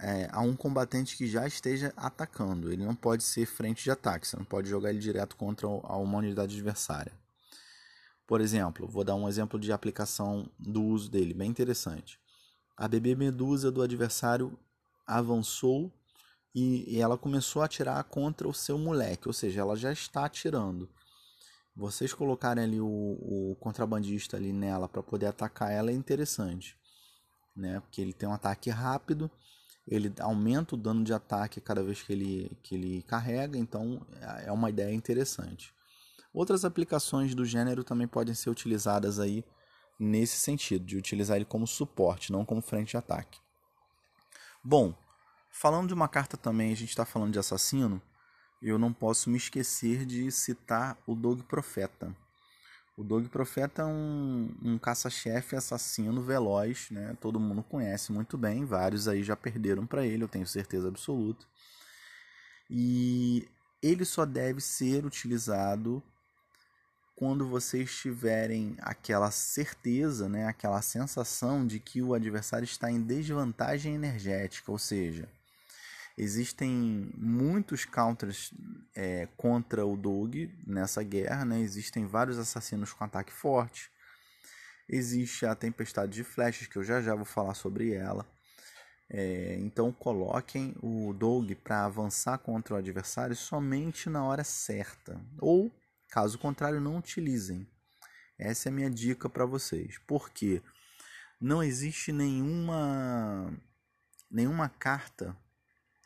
é, 0.00 0.28
a 0.30 0.40
um 0.40 0.54
combatente 0.56 1.16
que 1.16 1.26
já 1.26 1.46
esteja 1.46 1.92
atacando. 1.96 2.72
Ele 2.72 2.84
não 2.84 2.94
pode 2.94 3.24
ser 3.24 3.44
frente 3.44 3.82
de 3.82 3.90
ataque, 3.90 4.26
você 4.26 4.36
não 4.36 4.44
pode 4.44 4.68
jogar 4.68 4.90
ele 4.90 5.00
direto 5.00 5.36
contra 5.36 5.66
uma 5.66 6.18
unidade 6.18 6.54
adversária. 6.54 7.12
Por 8.28 8.42
exemplo, 8.42 8.86
vou 8.86 9.02
dar 9.02 9.14
um 9.14 9.26
exemplo 9.26 9.58
de 9.58 9.72
aplicação 9.72 10.50
do 10.58 10.84
uso 10.84 11.10
dele, 11.10 11.32
bem 11.32 11.48
interessante. 11.50 12.20
A 12.76 12.86
bebê 12.86 13.14
medusa 13.14 13.72
do 13.72 13.80
adversário 13.80 14.56
avançou 15.06 15.90
e, 16.54 17.00
ela 17.00 17.16
começou 17.16 17.62
a 17.62 17.64
atirar 17.64 18.04
contra 18.04 18.46
o 18.46 18.52
seu 18.52 18.78
moleque, 18.78 19.28
ou 19.28 19.32
seja, 19.32 19.62
ela 19.62 19.74
já 19.76 19.90
está 19.90 20.26
atirando. 20.26 20.90
Vocês 21.74 22.12
colocarem 22.12 22.62
ali 22.62 22.78
o, 22.78 22.86
o 22.86 23.56
contrabandista 23.60 24.36
ali 24.36 24.52
nela 24.52 24.86
para 24.90 25.02
poder 25.02 25.26
atacar 25.26 25.72
ela 25.72 25.90
é 25.90 25.94
interessante, 25.94 26.76
né? 27.56 27.80
Porque 27.80 27.98
ele 27.98 28.12
tem 28.12 28.28
um 28.28 28.34
ataque 28.34 28.68
rápido, 28.68 29.30
ele 29.86 30.12
aumenta 30.20 30.74
o 30.74 30.78
dano 30.78 31.02
de 31.02 31.14
ataque 31.14 31.62
cada 31.62 31.82
vez 31.82 32.02
que 32.02 32.12
ele, 32.12 32.52
que 32.62 32.74
ele 32.74 33.02
carrega, 33.04 33.56
então 33.56 34.06
é 34.44 34.52
uma 34.52 34.68
ideia 34.68 34.92
interessante. 34.92 35.72
Outras 36.32 36.64
aplicações 36.64 37.34
do 37.34 37.44
gênero 37.44 37.82
também 37.82 38.06
podem 38.06 38.34
ser 38.34 38.50
utilizadas 38.50 39.18
aí 39.18 39.44
nesse 39.98 40.38
sentido, 40.38 40.84
de 40.84 40.96
utilizar 40.96 41.36
ele 41.36 41.44
como 41.44 41.66
suporte, 41.66 42.30
não 42.30 42.44
como 42.44 42.62
frente 42.62 42.90
de 42.90 42.96
ataque. 42.96 43.40
Bom, 44.62 44.94
falando 45.50 45.88
de 45.88 45.94
uma 45.94 46.08
carta 46.08 46.36
também, 46.36 46.72
a 46.72 46.76
gente 46.76 46.90
está 46.90 47.04
falando 47.04 47.32
de 47.32 47.38
assassino, 47.38 48.00
eu 48.62 48.78
não 48.78 48.92
posso 48.92 49.30
me 49.30 49.36
esquecer 49.36 50.04
de 50.04 50.30
citar 50.30 50.96
o 51.06 51.14
Dog 51.14 51.42
Profeta. 51.44 52.14
O 52.96 53.04
Dog 53.04 53.28
Profeta 53.28 53.82
é 53.82 53.84
um, 53.84 54.54
um 54.62 54.78
caça-chefe 54.78 55.54
assassino 55.54 56.20
veloz, 56.20 56.90
né? 56.90 57.16
todo 57.20 57.38
mundo 57.38 57.62
conhece 57.62 58.10
muito 58.12 58.36
bem, 58.36 58.64
vários 58.64 59.06
aí 59.06 59.22
já 59.22 59.36
perderam 59.36 59.86
para 59.86 60.04
ele, 60.04 60.24
eu 60.24 60.28
tenho 60.28 60.46
certeza 60.46 60.88
absoluta. 60.88 61.46
E 62.68 63.48
ele 63.80 64.04
só 64.04 64.26
deve 64.26 64.60
ser 64.60 65.06
utilizado 65.06 66.02
quando 67.18 67.48
vocês 67.48 67.92
tiverem 67.96 68.76
aquela 68.78 69.32
certeza, 69.32 70.28
né, 70.28 70.46
aquela 70.46 70.80
sensação 70.80 71.66
de 71.66 71.80
que 71.80 72.00
o 72.00 72.14
adversário 72.14 72.64
está 72.64 72.92
em 72.92 73.02
desvantagem 73.02 73.92
energética, 73.92 74.70
ou 74.70 74.78
seja, 74.78 75.28
existem 76.16 77.10
muitos 77.16 77.84
counters 77.84 78.54
é, 78.94 79.26
contra 79.36 79.84
o 79.84 79.96
Dog 79.96 80.48
nessa 80.64 81.02
guerra, 81.02 81.44
né? 81.44 81.58
existem 81.58 82.06
vários 82.06 82.38
assassinos 82.38 82.92
com 82.92 83.02
ataque 83.02 83.32
forte, 83.32 83.90
existe 84.88 85.44
a 85.44 85.56
tempestade 85.56 86.12
de 86.12 86.22
flechas, 86.22 86.68
que 86.68 86.76
eu 86.76 86.84
já 86.84 87.02
já 87.02 87.16
vou 87.16 87.24
falar 87.24 87.54
sobre 87.54 87.94
ela. 87.94 88.24
É, 89.10 89.56
então 89.58 89.90
coloquem 89.90 90.72
o 90.80 91.12
Dog 91.12 91.52
para 91.56 91.84
avançar 91.84 92.38
contra 92.38 92.74
o 92.74 92.76
adversário 92.76 93.34
somente 93.34 94.08
na 94.08 94.24
hora 94.24 94.44
certa, 94.44 95.20
ou 95.40 95.68
Caso 96.08 96.38
contrário, 96.38 96.80
não 96.80 96.96
utilizem. 96.96 97.66
Essa 98.38 98.68
é 98.68 98.70
a 98.70 98.74
minha 98.74 98.90
dica 98.90 99.28
para 99.28 99.44
vocês. 99.44 99.98
Porque 100.06 100.62
não 101.40 101.62
existe 101.62 102.12
nenhuma 102.12 103.52
nenhuma 104.30 104.68
carta 104.68 105.36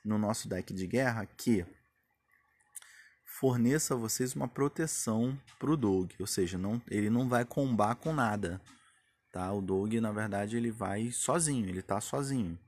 no 0.04 0.18
nosso 0.18 0.48
deck 0.48 0.72
de 0.72 0.86
guerra 0.86 1.26
que 1.26 1.66
forneça 3.24 3.94
a 3.94 3.96
vocês 3.96 4.36
uma 4.36 4.46
proteção 4.46 5.36
para 5.58 5.70
o 5.70 5.76
Dog, 5.76 6.14
ou 6.20 6.26
seja, 6.26 6.56
não, 6.56 6.80
ele 6.88 7.10
não 7.10 7.28
vai 7.28 7.44
combar 7.44 7.96
com 7.96 8.12
nada, 8.12 8.60
tá? 9.32 9.52
O 9.52 9.60
Dog, 9.60 10.00
na 10.00 10.12
verdade, 10.12 10.56
ele 10.56 10.70
vai 10.70 11.10
sozinho, 11.10 11.68
ele 11.68 11.80
está 11.80 12.00
sozinho. 12.00 12.58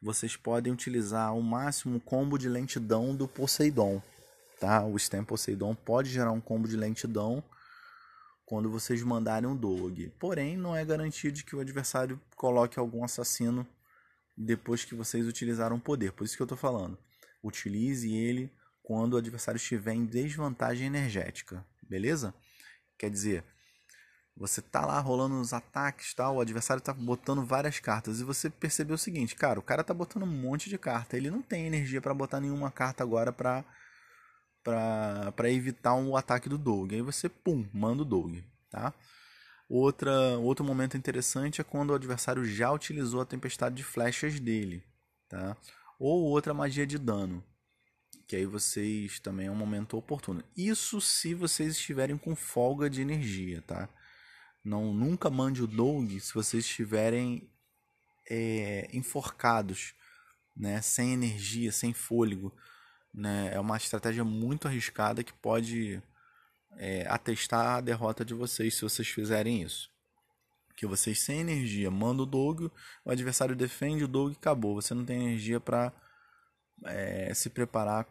Vocês 0.00 0.36
podem 0.36 0.72
utilizar 0.72 1.28
ao 1.28 1.42
máximo 1.42 1.98
o 1.98 2.00
combo 2.00 2.38
de 2.38 2.48
lentidão 2.48 3.14
do 3.14 3.28
Poseidon, 3.28 4.02
tá? 4.62 4.84
O 4.84 4.96
Stem 4.96 5.24
Poseidon 5.24 5.74
pode 5.74 6.08
gerar 6.08 6.30
um 6.30 6.40
combo 6.40 6.68
de 6.68 6.76
lentidão 6.76 7.42
quando 8.46 8.70
vocês 8.70 9.02
mandarem 9.02 9.48
um 9.48 9.56
Dog. 9.56 10.08
Porém, 10.20 10.56
não 10.56 10.76
é 10.76 10.84
garantido 10.84 11.34
de 11.34 11.44
que 11.44 11.56
o 11.56 11.60
adversário 11.60 12.20
coloque 12.36 12.78
algum 12.78 13.02
assassino 13.02 13.66
depois 14.36 14.84
que 14.84 14.94
vocês 14.94 15.26
utilizaram 15.26 15.76
o 15.76 15.80
poder. 15.80 16.12
Por 16.12 16.22
isso 16.22 16.36
que 16.36 16.42
eu 16.42 16.44
estou 16.44 16.56
falando. 16.56 16.96
Utilize 17.42 18.08
ele 18.08 18.52
quando 18.84 19.14
o 19.14 19.16
adversário 19.16 19.56
estiver 19.56 19.94
em 19.94 20.06
desvantagem 20.06 20.86
energética, 20.86 21.66
beleza? 21.82 22.32
Quer 22.96 23.10
dizer, 23.10 23.44
você 24.36 24.62
tá 24.62 24.86
lá 24.86 25.00
rolando 25.00 25.40
os 25.40 25.52
ataques, 25.52 26.14
tal, 26.14 26.36
o 26.36 26.40
adversário 26.40 26.80
tá 26.80 26.92
botando 26.92 27.44
várias 27.44 27.80
cartas 27.80 28.20
e 28.20 28.24
você 28.24 28.48
percebeu 28.48 28.94
o 28.94 28.98
seguinte, 28.98 29.34
cara, 29.34 29.58
o 29.58 29.62
cara 29.62 29.82
tá 29.82 29.92
botando 29.92 30.22
um 30.22 30.26
monte 30.26 30.70
de 30.70 30.78
carta, 30.78 31.16
ele 31.16 31.32
não 31.32 31.42
tem 31.42 31.66
energia 31.66 32.00
para 32.00 32.14
botar 32.14 32.40
nenhuma 32.40 32.70
carta 32.70 33.02
agora 33.02 33.32
para 33.32 33.64
para 34.62 35.50
evitar 35.50 35.94
um 35.94 36.16
ataque 36.16 36.48
do 36.48 36.56
Doug. 36.58 36.92
Aí 36.92 37.02
você, 37.02 37.28
pum, 37.28 37.66
manda 37.72 38.02
o 38.02 38.04
Doug, 38.04 38.38
tá? 38.70 38.94
Outra, 39.68 40.38
outro 40.38 40.64
momento 40.64 40.96
interessante 40.96 41.60
é 41.60 41.64
quando 41.64 41.90
o 41.90 41.94
adversário 41.94 42.44
já 42.44 42.70
utilizou 42.70 43.20
a 43.20 43.26
tempestade 43.26 43.74
de 43.74 43.82
flechas 43.82 44.38
dele, 44.38 44.84
tá? 45.28 45.56
Ou 45.98 46.24
outra 46.24 46.52
magia 46.52 46.86
de 46.86 46.98
dano, 46.98 47.42
que 48.26 48.36
aí 48.36 48.44
vocês 48.44 49.18
também 49.18 49.46
é 49.46 49.50
um 49.50 49.56
momento 49.56 49.96
oportuno. 49.96 50.44
Isso 50.56 51.00
se 51.00 51.34
vocês 51.34 51.76
estiverem 51.76 52.18
com 52.18 52.36
folga 52.36 52.90
de 52.90 53.00
energia, 53.00 53.62
tá? 53.62 53.88
Não 54.64 54.92
nunca 54.92 55.30
mande 55.30 55.62
o 55.62 55.66
dog 55.66 56.20
se 56.20 56.34
vocês 56.34 56.64
estiverem 56.64 57.50
é, 58.28 58.88
enforcados, 58.92 59.94
né? 60.56 60.82
Sem 60.82 61.14
energia, 61.14 61.72
sem 61.72 61.92
fôlego, 61.92 62.54
né? 63.12 63.50
É 63.52 63.60
uma 63.60 63.76
estratégia 63.76 64.24
muito 64.24 64.66
arriscada 64.66 65.22
que 65.22 65.32
pode 65.32 66.02
é, 66.76 67.06
atestar 67.08 67.76
a 67.76 67.80
derrota 67.80 68.24
de 68.24 68.34
vocês 68.34 68.74
se 68.74 68.82
vocês 68.82 69.08
fizerem 69.08 69.62
isso. 69.62 69.90
Que 70.76 70.86
vocês 70.86 71.20
sem 71.20 71.40
energia 71.40 71.90
mandam 71.90 72.24
o 72.24 72.26
dog, 72.26 72.70
o 73.04 73.10
adversário 73.10 73.54
defende 73.54 74.04
o 74.04 74.08
dog 74.08 74.32
e 74.32 74.36
acabou. 74.36 74.80
Você 74.80 74.94
não 74.94 75.04
tem 75.04 75.22
energia 75.28 75.60
para 75.60 75.92
é, 76.84 77.32
se 77.34 77.50
preparar 77.50 78.06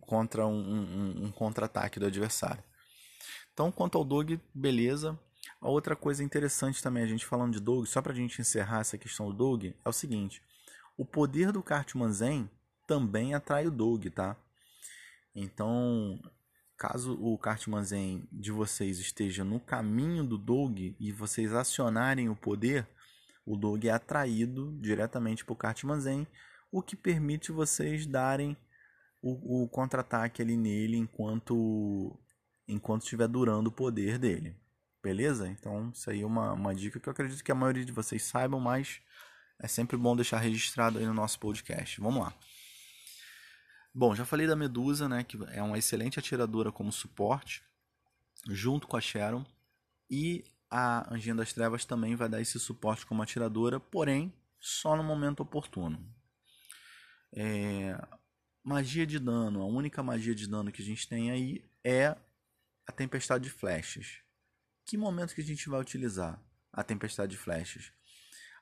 contra 0.00 0.46
um, 0.46 0.60
um, 0.60 1.24
um 1.26 1.32
contra-ataque 1.32 1.98
do 1.98 2.06
adversário. 2.06 2.62
Então, 3.52 3.70
quanto 3.70 3.96
ao 3.96 4.04
dog, 4.04 4.40
beleza. 4.54 5.18
A 5.60 5.68
outra 5.68 5.94
coisa 5.94 6.22
interessante 6.22 6.82
também, 6.82 7.02
a 7.02 7.06
gente 7.06 7.24
falando 7.24 7.54
de 7.54 7.60
dog, 7.60 7.86
só 7.86 8.02
para 8.02 8.12
a 8.12 8.16
gente 8.16 8.40
encerrar 8.40 8.80
essa 8.80 8.98
questão 8.98 9.26
do 9.30 9.36
dog, 9.36 9.74
é 9.84 9.88
o 9.88 9.92
seguinte: 9.92 10.42
o 10.96 11.04
poder 11.04 11.52
do 11.52 11.62
Cartman 11.62 12.12
Zen 12.12 12.50
também 12.86 13.34
atrai 13.34 13.66
o 13.66 13.70
dog, 13.70 14.10
tá? 14.10 14.36
Então, 15.34 16.20
caso 16.76 17.14
o 17.20 17.36
Cartman 17.38 17.82
Zen 17.82 18.28
de 18.30 18.52
vocês 18.52 18.98
esteja 18.98 19.44
no 19.44 19.58
caminho 19.58 20.24
do 20.24 20.38
dog 20.38 20.96
e 20.98 21.12
vocês 21.12 21.52
acionarem 21.52 22.28
o 22.28 22.36
poder, 22.36 22.86
o 23.44 23.56
dog 23.56 23.88
é 23.88 23.92
atraído 23.92 24.76
diretamente 24.80 25.44
para 25.44 25.52
o 25.52 25.56
Cartman 25.56 26.00
Zen, 26.00 26.26
o 26.70 26.82
que 26.82 26.96
permite 26.96 27.52
vocês 27.52 28.06
darem 28.06 28.56
o, 29.20 29.64
o 29.64 29.68
contra-ataque 29.68 30.42
ali 30.42 30.56
nele 30.56 30.96
enquanto 30.96 32.18
enquanto 32.66 33.02
estiver 33.02 33.28
durando 33.28 33.68
o 33.68 33.72
poder 33.72 34.18
dele. 34.18 34.56
Beleza? 35.02 35.48
Então, 35.48 35.90
isso 35.90 36.08
aí 36.08 36.22
é 36.22 36.26
uma, 36.26 36.54
uma 36.54 36.74
dica 36.74 36.98
que 36.98 37.06
eu 37.06 37.12
acredito 37.12 37.44
que 37.44 37.52
a 37.52 37.54
maioria 37.54 37.84
de 37.84 37.92
vocês 37.92 38.22
saibam, 38.22 38.58
mas 38.58 39.00
é 39.60 39.68
sempre 39.68 39.98
bom 39.98 40.16
deixar 40.16 40.38
registrado 40.38 40.98
aí 40.98 41.04
no 41.04 41.12
nosso 41.12 41.38
podcast. 41.38 42.00
Vamos 42.00 42.22
lá. 42.22 42.34
Bom, 43.94 44.14
já 44.14 44.24
falei 44.24 44.46
da 44.46 44.56
Medusa, 44.56 45.08
né, 45.08 45.22
que 45.22 45.38
é 45.52 45.62
uma 45.62 45.78
excelente 45.78 46.18
atiradora 46.18 46.72
como 46.72 46.90
suporte, 46.90 47.62
junto 48.48 48.88
com 48.88 48.96
a 48.96 49.00
Sharon, 49.00 49.46
e 50.10 50.44
a 50.68 51.14
Anjinha 51.14 51.36
das 51.36 51.52
Trevas 51.52 51.84
também 51.84 52.16
vai 52.16 52.28
dar 52.28 52.40
esse 52.40 52.58
suporte 52.58 53.06
como 53.06 53.22
atiradora, 53.22 53.78
porém 53.78 54.34
só 54.58 54.96
no 54.96 55.04
momento 55.04 55.40
oportuno. 55.40 56.04
É, 57.32 57.96
Magia 58.66 59.06
de 59.06 59.18
dano, 59.18 59.60
a 59.60 59.66
única 59.66 60.02
magia 60.02 60.34
de 60.34 60.48
dano 60.48 60.72
que 60.72 60.80
a 60.80 60.84
gente 60.84 61.06
tem 61.06 61.30
aí 61.30 61.62
é 61.84 62.16
a 62.86 62.92
tempestade 62.92 63.44
de 63.44 63.50
flechas. 63.50 64.22
Que 64.86 64.96
momento 64.96 65.34
que 65.34 65.42
a 65.42 65.44
gente 65.44 65.68
vai 65.68 65.78
utilizar 65.78 66.42
a 66.72 66.82
tempestade 66.82 67.32
de 67.32 67.36
flechas? 67.36 67.92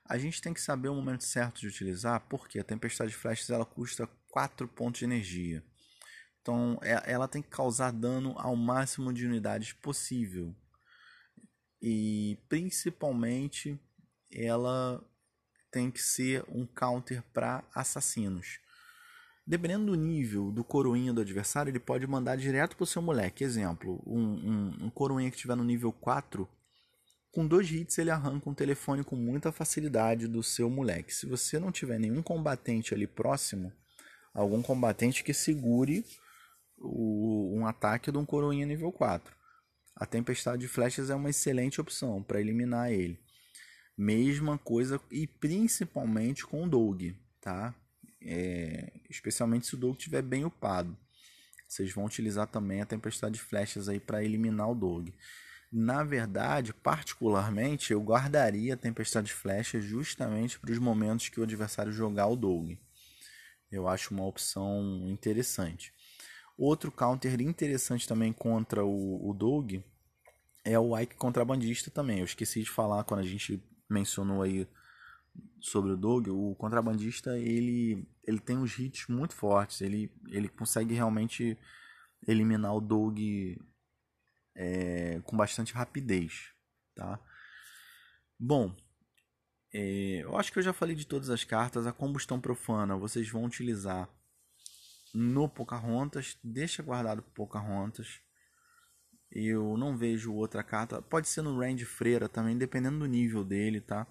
A 0.04 0.18
gente 0.18 0.42
tem 0.42 0.52
que 0.52 0.60
saber 0.60 0.88
o 0.88 0.94
momento 0.96 1.22
certo 1.22 1.60
de 1.60 1.68
utilizar, 1.68 2.20
porque 2.28 2.58
a 2.58 2.64
tempestade 2.64 3.12
de 3.12 3.16
flechas 3.16 3.48
ela 3.48 3.64
custa 3.64 4.08
4 4.32 4.66
pontos 4.66 4.98
de 4.98 5.04
energia. 5.04 5.62
Então 6.40 6.78
é, 6.82 7.12
ela 7.12 7.28
tem 7.28 7.40
que 7.40 7.50
causar 7.50 7.92
dano 7.92 8.34
ao 8.36 8.56
máximo 8.56 9.12
de 9.12 9.26
unidades 9.26 9.72
possível. 9.74 10.52
E 11.80 12.38
principalmente 12.48 13.78
ela 14.32 15.04
tem 15.70 15.90
que 15.90 16.02
ser 16.02 16.44
um 16.48 16.66
counter 16.66 17.22
para 17.32 17.62
assassinos. 17.74 18.58
Dependendo 19.46 19.86
do 19.86 19.94
nível 19.94 20.50
do 20.50 20.64
coroinha 20.64 21.12
do 21.12 21.20
adversário, 21.20 21.70
ele 21.70 21.80
pode 21.80 22.06
mandar 22.06 22.36
direto 22.36 22.76
pro 22.76 22.86
seu 22.86 23.02
moleque. 23.02 23.44
Exemplo, 23.44 24.02
um, 24.06 24.20
um, 24.20 24.86
um 24.86 24.90
coroinha 24.90 25.30
que 25.30 25.36
estiver 25.36 25.56
no 25.56 25.64
nível 25.64 25.92
4, 25.92 26.48
com 27.32 27.46
dois 27.46 27.70
hits 27.70 27.98
ele 27.98 28.10
arranca 28.10 28.48
um 28.48 28.54
telefone 28.54 29.02
com 29.02 29.16
muita 29.16 29.50
facilidade 29.50 30.28
do 30.28 30.42
seu 30.42 30.70
moleque. 30.70 31.12
Se 31.12 31.26
você 31.26 31.58
não 31.58 31.72
tiver 31.72 31.98
nenhum 31.98 32.22
combatente 32.22 32.94
ali 32.94 33.06
próximo, 33.06 33.72
algum 34.34 34.62
combatente 34.62 35.24
que 35.24 35.34
segure 35.34 36.04
o, 36.78 37.54
um 37.56 37.66
ataque 37.66 38.10
de 38.10 38.18
um 38.18 38.24
coroinha 38.24 38.66
nível 38.66 38.92
4. 38.92 39.34
A 39.96 40.06
tempestade 40.06 40.62
de 40.62 40.68
flechas 40.68 41.10
é 41.10 41.14
uma 41.14 41.30
excelente 41.30 41.80
opção 41.80 42.22
para 42.22 42.40
eliminar 42.40 42.90
ele. 42.90 43.18
Mesma 43.96 44.58
coisa 44.58 45.00
e 45.10 45.26
principalmente 45.26 46.46
com 46.46 46.64
o 46.64 46.68
Doug, 46.68 47.02
tá? 47.40 47.74
é, 48.24 48.92
especialmente 49.10 49.66
se 49.66 49.74
o 49.74 49.78
Doug 49.78 49.96
estiver 49.96 50.22
bem 50.22 50.44
upado. 50.44 50.96
Vocês 51.68 51.92
vão 51.92 52.04
utilizar 52.04 52.46
também 52.46 52.80
a 52.80 52.86
tempestade 52.86 53.34
de 53.34 53.40
flechas 53.40 53.88
aí 53.88 53.98
para 53.98 54.22
eliminar 54.22 54.70
o 54.70 54.74
Doug. 54.74 55.08
Na 55.72 56.04
verdade, 56.04 56.74
particularmente, 56.74 57.92
eu 57.92 58.00
guardaria 58.02 58.74
a 58.74 58.76
tempestade 58.76 59.28
de 59.28 59.32
flechas 59.32 59.82
justamente 59.82 60.58
para 60.58 60.70
os 60.70 60.78
momentos 60.78 61.30
que 61.30 61.40
o 61.40 61.42
adversário 61.42 61.92
jogar 61.92 62.26
o 62.26 62.36
Doug. 62.36 62.72
Eu 63.72 63.88
acho 63.88 64.14
uma 64.14 64.26
opção 64.26 65.08
interessante. 65.08 65.92
Outro 66.56 66.92
counter 66.92 67.40
interessante 67.40 68.06
também 68.06 68.32
contra 68.32 68.84
o, 68.84 69.30
o 69.30 69.32
Doug 69.32 69.76
é 70.64 70.78
o 70.78 70.96
Ike 70.96 71.16
Contrabandista 71.16 71.90
também. 71.90 72.18
Eu 72.18 72.26
esqueci 72.26 72.62
de 72.62 72.70
falar 72.70 73.02
quando 73.04 73.20
a 73.20 73.26
gente 73.26 73.60
mencionou 73.88 74.42
aí 74.42 74.68
sobre 75.60 75.92
o 75.92 75.96
Doug, 75.96 76.28
o 76.28 76.54
contrabandista 76.56 77.38
ele, 77.38 78.06
ele 78.24 78.38
tem 78.38 78.58
uns 78.58 78.78
hits 78.78 79.06
muito 79.08 79.34
fortes, 79.34 79.80
ele, 79.80 80.12
ele 80.28 80.48
consegue 80.48 80.94
realmente 80.94 81.56
eliminar 82.26 82.74
o 82.74 82.80
Doug 82.80 83.18
é, 84.54 85.20
com 85.24 85.36
bastante 85.36 85.72
rapidez, 85.72 86.52
tá? 86.94 87.18
Bom, 88.38 88.74
é, 89.72 90.22
eu 90.22 90.36
acho 90.36 90.52
que 90.52 90.58
eu 90.58 90.62
já 90.62 90.72
falei 90.72 90.94
de 90.94 91.06
todas 91.06 91.30
as 91.30 91.44
cartas. 91.44 91.86
A 91.86 91.92
combustão 91.92 92.40
profana 92.40 92.96
vocês 92.96 93.28
vão 93.28 93.44
utilizar 93.44 94.08
no 95.14 95.48
Pocahontas, 95.48 96.38
deixa 96.42 96.82
guardado 96.82 97.22
Pocahontas. 97.22 98.20
Eu 99.30 99.76
não 99.78 99.96
vejo 99.96 100.34
outra 100.34 100.62
carta, 100.62 101.00
pode 101.00 101.26
ser 101.28 101.42
no 101.42 101.58
Range 101.58 101.84
Freira 101.86 102.28
também, 102.28 102.56
dependendo 102.56 102.98
do 102.98 103.06
nível 103.06 103.44
dele, 103.44 103.80
tá? 103.80 104.06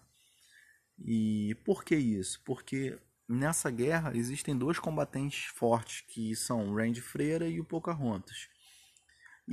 E 0.97 1.55
por 1.63 1.83
que 1.83 1.95
isso? 1.95 2.41
Porque 2.43 2.99
nessa 3.27 3.69
guerra 3.69 4.15
existem 4.15 4.57
dois 4.57 4.79
combatentes 4.79 5.45
fortes, 5.45 6.01
que 6.01 6.35
são 6.35 6.69
o 6.69 6.75
Randy 6.75 7.01
Freira 7.01 7.47
e 7.47 7.59
o 7.59 7.65
Pocahontas. 7.65 8.47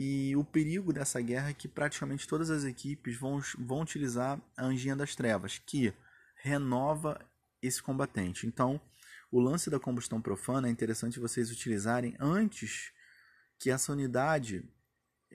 E 0.00 0.36
o 0.36 0.44
perigo 0.44 0.92
dessa 0.92 1.20
guerra 1.20 1.50
é 1.50 1.52
que 1.52 1.66
praticamente 1.66 2.28
todas 2.28 2.50
as 2.50 2.62
equipes 2.62 3.18
vão, 3.18 3.42
vão 3.58 3.80
utilizar 3.80 4.40
a 4.56 4.64
Anjinha 4.64 4.94
das 4.94 5.16
Trevas, 5.16 5.58
que 5.58 5.92
renova 6.36 7.20
esse 7.60 7.82
combatente. 7.82 8.46
Então, 8.46 8.80
o 9.28 9.40
lance 9.40 9.68
da 9.68 9.80
combustão 9.80 10.22
profana 10.22 10.68
é 10.68 10.70
interessante 10.70 11.18
vocês 11.18 11.50
utilizarem 11.50 12.14
antes 12.20 12.92
que 13.58 13.70
essa 13.70 13.90
unidade 13.90 14.64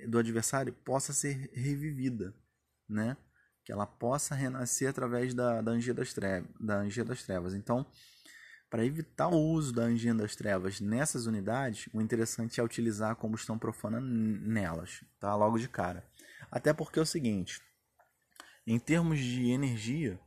do 0.08 0.18
adversário 0.18 0.72
possa 0.72 1.12
ser 1.12 1.52
revivida, 1.52 2.34
né? 2.88 3.18
que 3.66 3.72
ela 3.74 3.86
possa 3.86 4.34
renascer 4.34 4.90
através 4.90 5.34
da, 5.34 5.62
da, 5.62 5.72
angia, 5.72 5.94
das 5.94 6.14
trevas, 6.14 6.50
da 6.58 6.78
angia 6.78 7.04
das 7.04 7.22
trevas. 7.22 7.54
Então, 7.54 7.86
para 8.74 8.84
evitar 8.84 9.28
o 9.28 9.38
uso 9.38 9.72
da 9.72 9.84
angia 9.84 10.16
das 10.16 10.36
trevas 10.36 10.82
nessas 10.82 11.28
unidades, 11.28 11.88
o 11.94 12.02
interessante 12.02 12.60
é 12.60 12.64
utilizar 12.64 13.12
a 13.12 13.16
combustão 13.16 13.56
profana 13.56 14.02
nelas, 14.02 15.04
tá? 15.20 15.36
logo 15.36 15.60
de 15.60 15.70
cara. 15.70 16.04
Até 16.50 16.74
porque 16.74 16.98
é 16.98 17.02
o 17.04 17.06
seguinte, 17.06 17.62
em 18.66 18.80
termos 18.80 19.20
de 19.20 19.52
energia, 19.52 20.20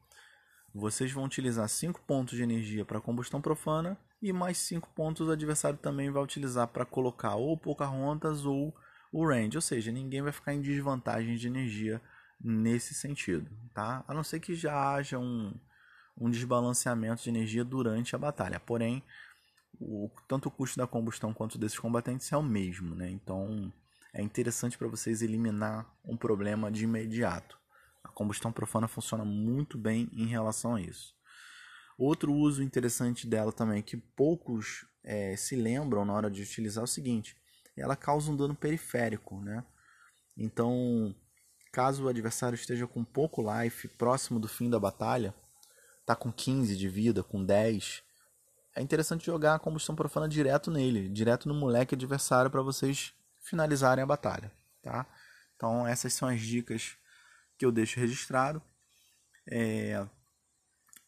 vocês 0.73 1.11
vão 1.11 1.25
utilizar 1.25 1.69
5 1.69 2.01
pontos 2.03 2.37
de 2.37 2.45
energia 2.45 2.85
para 2.85 3.01
combustão 3.01 3.41
profana 3.41 3.99
e 4.23 4.33
mais 4.33 4.59
5 4.59 4.91
pontos 4.91 5.27
o 5.27 5.33
adversário 5.33 5.81
também 5.81 6.09
vai 6.13 6.23
utilizar 6.23 6.69
para 6.69 6.87
colocar 6.87 7.35
ou 7.35 7.59
Pocahontas 7.59 8.45
ou 8.45 8.73
o 9.11 9.27
Range, 9.27 9.59
ou 9.59 9.63
seja, 9.63 9.91
ninguém 9.91 10.23
vai 10.23 10.31
ficar 10.31 10.55
em 10.55 10.63
desvantagem 10.63 11.35
de 11.35 11.49
energia 11.49 12.01
nesse 12.41 12.95
sentido, 12.95 13.51
tá? 13.75 14.05
A 14.07 14.15
não 14.15 14.23
ser 14.23 14.39
que 14.39 14.55
já 14.55 14.95
haja 14.95 15.19
um, 15.19 15.53
um 16.19 16.31
desbalanceamento 16.31 17.23
de 17.23 17.31
energia 17.31 17.65
durante 17.65 18.15
a 18.15 18.19
batalha. 18.19 18.59
Porém, 18.61 19.03
o, 19.79 20.11
tanto 20.27 20.49
o 20.49 20.51
custo 20.51 20.79
da 20.79 20.87
combustão 20.87 21.33
quanto 21.33 21.59
desses 21.59 21.79
combatentes 21.79 22.33
é 22.33 22.37
o 22.37 22.43
mesmo, 22.43 22.95
né? 22.95 23.11
Então 23.11 23.73
é 24.13 24.23
interessante 24.23 24.79
para 24.79 24.89
vocês 24.89 25.21
eliminar 25.23 25.87
um 26.05 26.17
problema 26.17 26.71
de 26.71 26.85
imediato. 26.85 27.59
A 28.03 28.09
combustão 28.09 28.51
profana 28.51 28.89
funciona 28.89 29.25
muito 29.25 29.77
bem 29.77 30.09
em 30.13 30.27
relação 30.27 30.77
a 30.77 30.81
isso. 30.81 31.15
Outro 31.99 32.33
uso 32.33 32.63
interessante 32.63 33.27
dela 33.27 33.53
também, 33.53 33.83
que 33.83 33.97
poucos 33.97 34.87
é, 35.05 35.37
se 35.37 35.57
lembram 35.57 36.05
na 36.05 36.13
hora 36.13 36.31
de 36.31 36.43
utilizar, 36.43 36.83
é 36.83 36.85
o 36.85 36.89
seguinte: 36.89 37.37
ela 37.77 37.97
causa 37.97 38.31
um 38.31 38.37
dano 38.37 38.55
periférico, 38.55 39.41
né? 39.41 39.65
Então, 40.37 41.15
Caso 41.77 42.05
o 42.05 42.09
adversário 42.09 42.57
esteja 42.57 42.87
com 42.87 43.05
pouco 43.05 43.45
life, 43.53 43.87
próximo 43.87 44.41
do 44.41 44.49
fim 44.49 44.71
da 44.71 44.81
batalha, 44.81 45.35
tá 46.07 46.15
com 46.15 46.33
15 46.33 46.77
de 46.77 46.89
vida, 46.89 47.23
com 47.23 47.45
10, 47.45 48.03
é 48.77 48.83
interessante 48.83 49.25
jogar 49.25 49.55
a 49.55 49.59
combustão 49.59 49.97
profana 49.97 50.29
direto 50.29 50.71
nele, 50.71 51.09
direto 51.09 51.49
no 51.49 51.55
moleque 51.55 51.95
adversário 51.95 52.51
para 52.51 52.61
vocês 52.63 53.13
finalizarem 53.41 54.05
a 54.05 54.07
batalha, 54.07 54.53
tá? 54.83 55.07
Então 55.57 55.87
essas 55.87 56.13
são 56.13 56.29
as 56.29 56.41
dicas 56.41 56.97
que 57.59 57.65
eu 57.65 57.73
deixo 57.73 57.99
registrado. 57.99 58.63
É, 59.51 60.07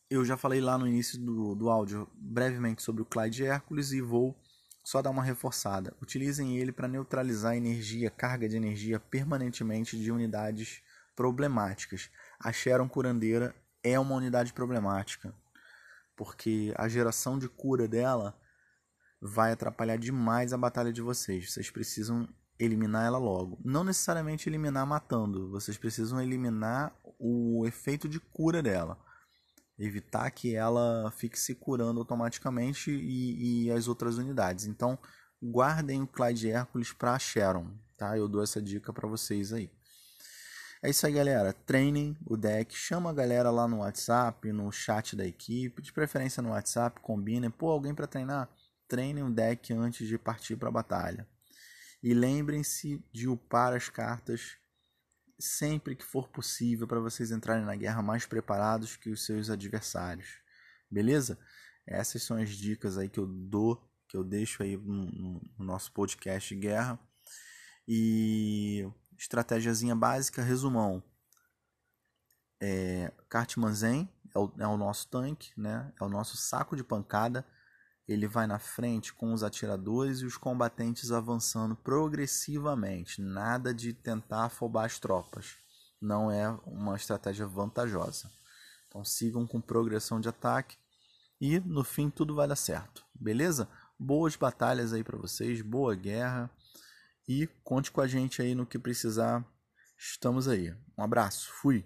eu 0.09 0.25
já 0.25 0.37
falei 0.37 0.61
lá 0.63 0.79
no 0.79 0.89
início 0.89 1.19
do, 1.19 1.55
do 1.55 1.69
áudio 1.69 2.09
brevemente 2.15 2.83
sobre 2.83 3.03
o 3.03 3.05
Clyde 3.05 3.45
Hércules 3.45 3.93
e 3.93 4.01
vou 4.01 4.35
só 4.83 5.03
dar 5.03 5.11
uma 5.11 5.23
reforçada. 5.23 5.95
Utilizem 6.01 6.57
ele 6.57 6.73
para 6.73 6.89
neutralizar 6.89 7.55
energia, 7.55 8.09
carga 8.11 8.49
de 8.49 8.57
energia 8.57 8.99
permanentemente 8.99 9.99
de 9.99 10.11
unidades 10.11 10.81
problemáticas. 11.15 12.09
A 12.41 12.51
Sharon 12.51 12.89
Curandeira 12.89 13.55
é 13.88 13.98
uma 13.98 14.14
unidade 14.14 14.53
problemática, 14.53 15.35
porque 16.16 16.72
a 16.77 16.88
geração 16.88 17.38
de 17.38 17.48
cura 17.48 17.87
dela 17.88 18.38
vai 19.20 19.53
atrapalhar 19.53 19.96
demais 19.96 20.53
a 20.53 20.59
batalha 20.59 20.92
de 20.92 21.03
vocês. 21.03 21.53
Vocês 21.53 21.70
precisam 21.70 22.29
eliminar 22.59 23.07
ela 23.07 23.18
logo. 23.18 23.59
Não 23.64 23.85
necessariamente 23.85 24.48
eliminar 24.48 24.87
matando, 24.87 25.51
vocês 25.51 25.77
precisam 25.77 26.20
eliminar 26.20 26.96
o 27.18 27.64
efeito 27.66 28.09
de 28.09 28.18
cura 28.18 28.62
dela 28.62 28.98
evitar 29.79 30.31
que 30.31 30.55
ela 30.55 31.11
fique 31.12 31.38
se 31.38 31.55
curando 31.55 32.01
automaticamente 32.01 32.90
e, 32.90 33.66
e 33.66 33.70
as 33.70 33.87
outras 33.87 34.18
unidades. 34.18 34.66
Então, 34.66 34.98
guardem 35.40 36.03
o 36.03 36.07
Clyde 36.07 36.51
Hércules 36.51 36.92
para 36.92 37.18
Sharon, 37.18 37.70
tá? 37.96 38.18
Eu 38.18 38.29
dou 38.29 38.42
essa 38.42 38.61
dica 38.61 38.92
para 38.92 39.09
vocês 39.09 39.53
aí. 39.53 39.70
É 40.81 40.91
isso 40.91 41.05
aí, 41.07 41.12
galera. 41.12 41.53
Treinem 41.53 42.17
o 42.25 42.37
deck, 42.37 42.75
chama 42.75 43.11
a 43.11 43.12
galera 43.12 43.51
lá 43.51 43.67
no 43.67 43.79
WhatsApp, 43.79 44.53
no 44.53 44.71
chat 44.71 45.17
da 45.17 45.27
equipe, 45.27 45.83
de 45.83 45.93
preferência 45.93 46.41
no 46.41 46.51
WhatsApp, 46.51 47.01
combinem. 47.01 47.51
Pô, 47.51 47.71
alguém 47.71 47.95
para 47.95 48.07
treinar? 48.07 48.49
Treinem 48.87 49.25
o 49.25 49.31
deck 49.31 49.73
antes 49.73 50.07
de 50.07 50.17
partir 50.17 50.57
para 50.57 50.69
a 50.69 50.73
batalha. 50.73 51.27
E 52.01 52.14
lembrem-se 52.14 53.05
de 53.12 53.29
upar 53.29 53.75
as 53.75 53.88
cartas 53.88 54.57
sempre 55.38 55.97
que 55.97 56.05
for 56.05 56.29
possível 56.29 56.87
para 56.87 57.01
vocês 57.01 57.33
entrarem 57.33 57.64
na 57.64 57.75
guerra 57.75 58.01
mais 58.01 58.25
preparados 58.25 58.97
que 58.97 59.11
os 59.11 59.25
seus 59.25 59.51
adversários. 59.51 60.38
Beleza? 60.88 61.38
Essas 61.85 62.23
são 62.23 62.37
as 62.37 62.51
dicas 62.51 62.99
aí 62.99 63.09
que 63.09 63.19
eu 63.19 63.27
dou, 63.27 63.83
que 64.07 64.17
eu 64.17 64.23
deixo 64.23 64.62
aí 64.62 64.77
no, 64.77 65.41
no 65.59 65.64
nosso 65.64 65.91
podcast 65.93 66.55
de 66.55 66.61
guerra. 66.61 66.99
E 67.87 68.87
estratégiazinha 69.18 69.94
básica, 69.94 70.42
resumão. 70.42 71.02
É, 72.61 73.12
Cartman 73.28 73.74
Zen 73.74 74.09
é 74.35 74.38
o, 74.38 74.52
é 74.59 74.66
o 74.66 74.76
nosso 74.76 75.09
tanque, 75.09 75.52
né? 75.57 75.92
é 76.00 76.04
o 76.04 76.09
nosso 76.09 76.37
saco 76.37 76.76
de 76.76 76.85
pancada 76.85 77.44
ele 78.09 78.26
vai 78.26 78.46
na 78.46 78.59
frente 78.59 79.12
com 79.12 79.35
os 79.35 79.42
atiradores 79.42 80.20
e 80.20 80.24
os 80.24 80.37
combatentes 80.38 81.12
avançando 81.12 81.76
progressivamente. 81.76 83.20
Nada 83.20 83.74
de 83.74 83.92
tentar 83.92 84.46
afobar 84.46 84.87
as 84.87 84.98
tropas. 84.98 85.59
Não 86.00 86.31
é 86.31 86.48
uma 86.64 86.96
estratégia 86.96 87.46
vantajosa. 87.46 88.31
Então 88.87 89.04
sigam 89.04 89.46
com 89.46 89.61
progressão 89.61 90.18
de 90.18 90.28
ataque 90.28 90.78
e 91.38 91.61
no 91.61 91.85
fim 91.85 92.09
tudo 92.09 92.35
vai 92.35 92.48
dar 92.48 92.57
certo. 92.57 93.04
Beleza? 93.14 93.68
Boas 93.98 94.37
batalhas 94.37 94.94
aí 94.94 95.04
para 95.04 95.18
vocês, 95.18 95.61
boa 95.61 95.94
guerra 95.94 96.50
e 97.29 97.47
conte 97.62 97.93
com 97.93 98.01
a 98.01 98.09
gente 98.09 98.41
aí 98.41 98.55
no 98.55 98.64
que 98.64 98.79
precisar. 98.79 99.45
Estamos 99.99 100.49
aí. 100.49 100.75
Um 100.97 101.03
abraço. 101.03 101.53
Fui. 101.53 101.85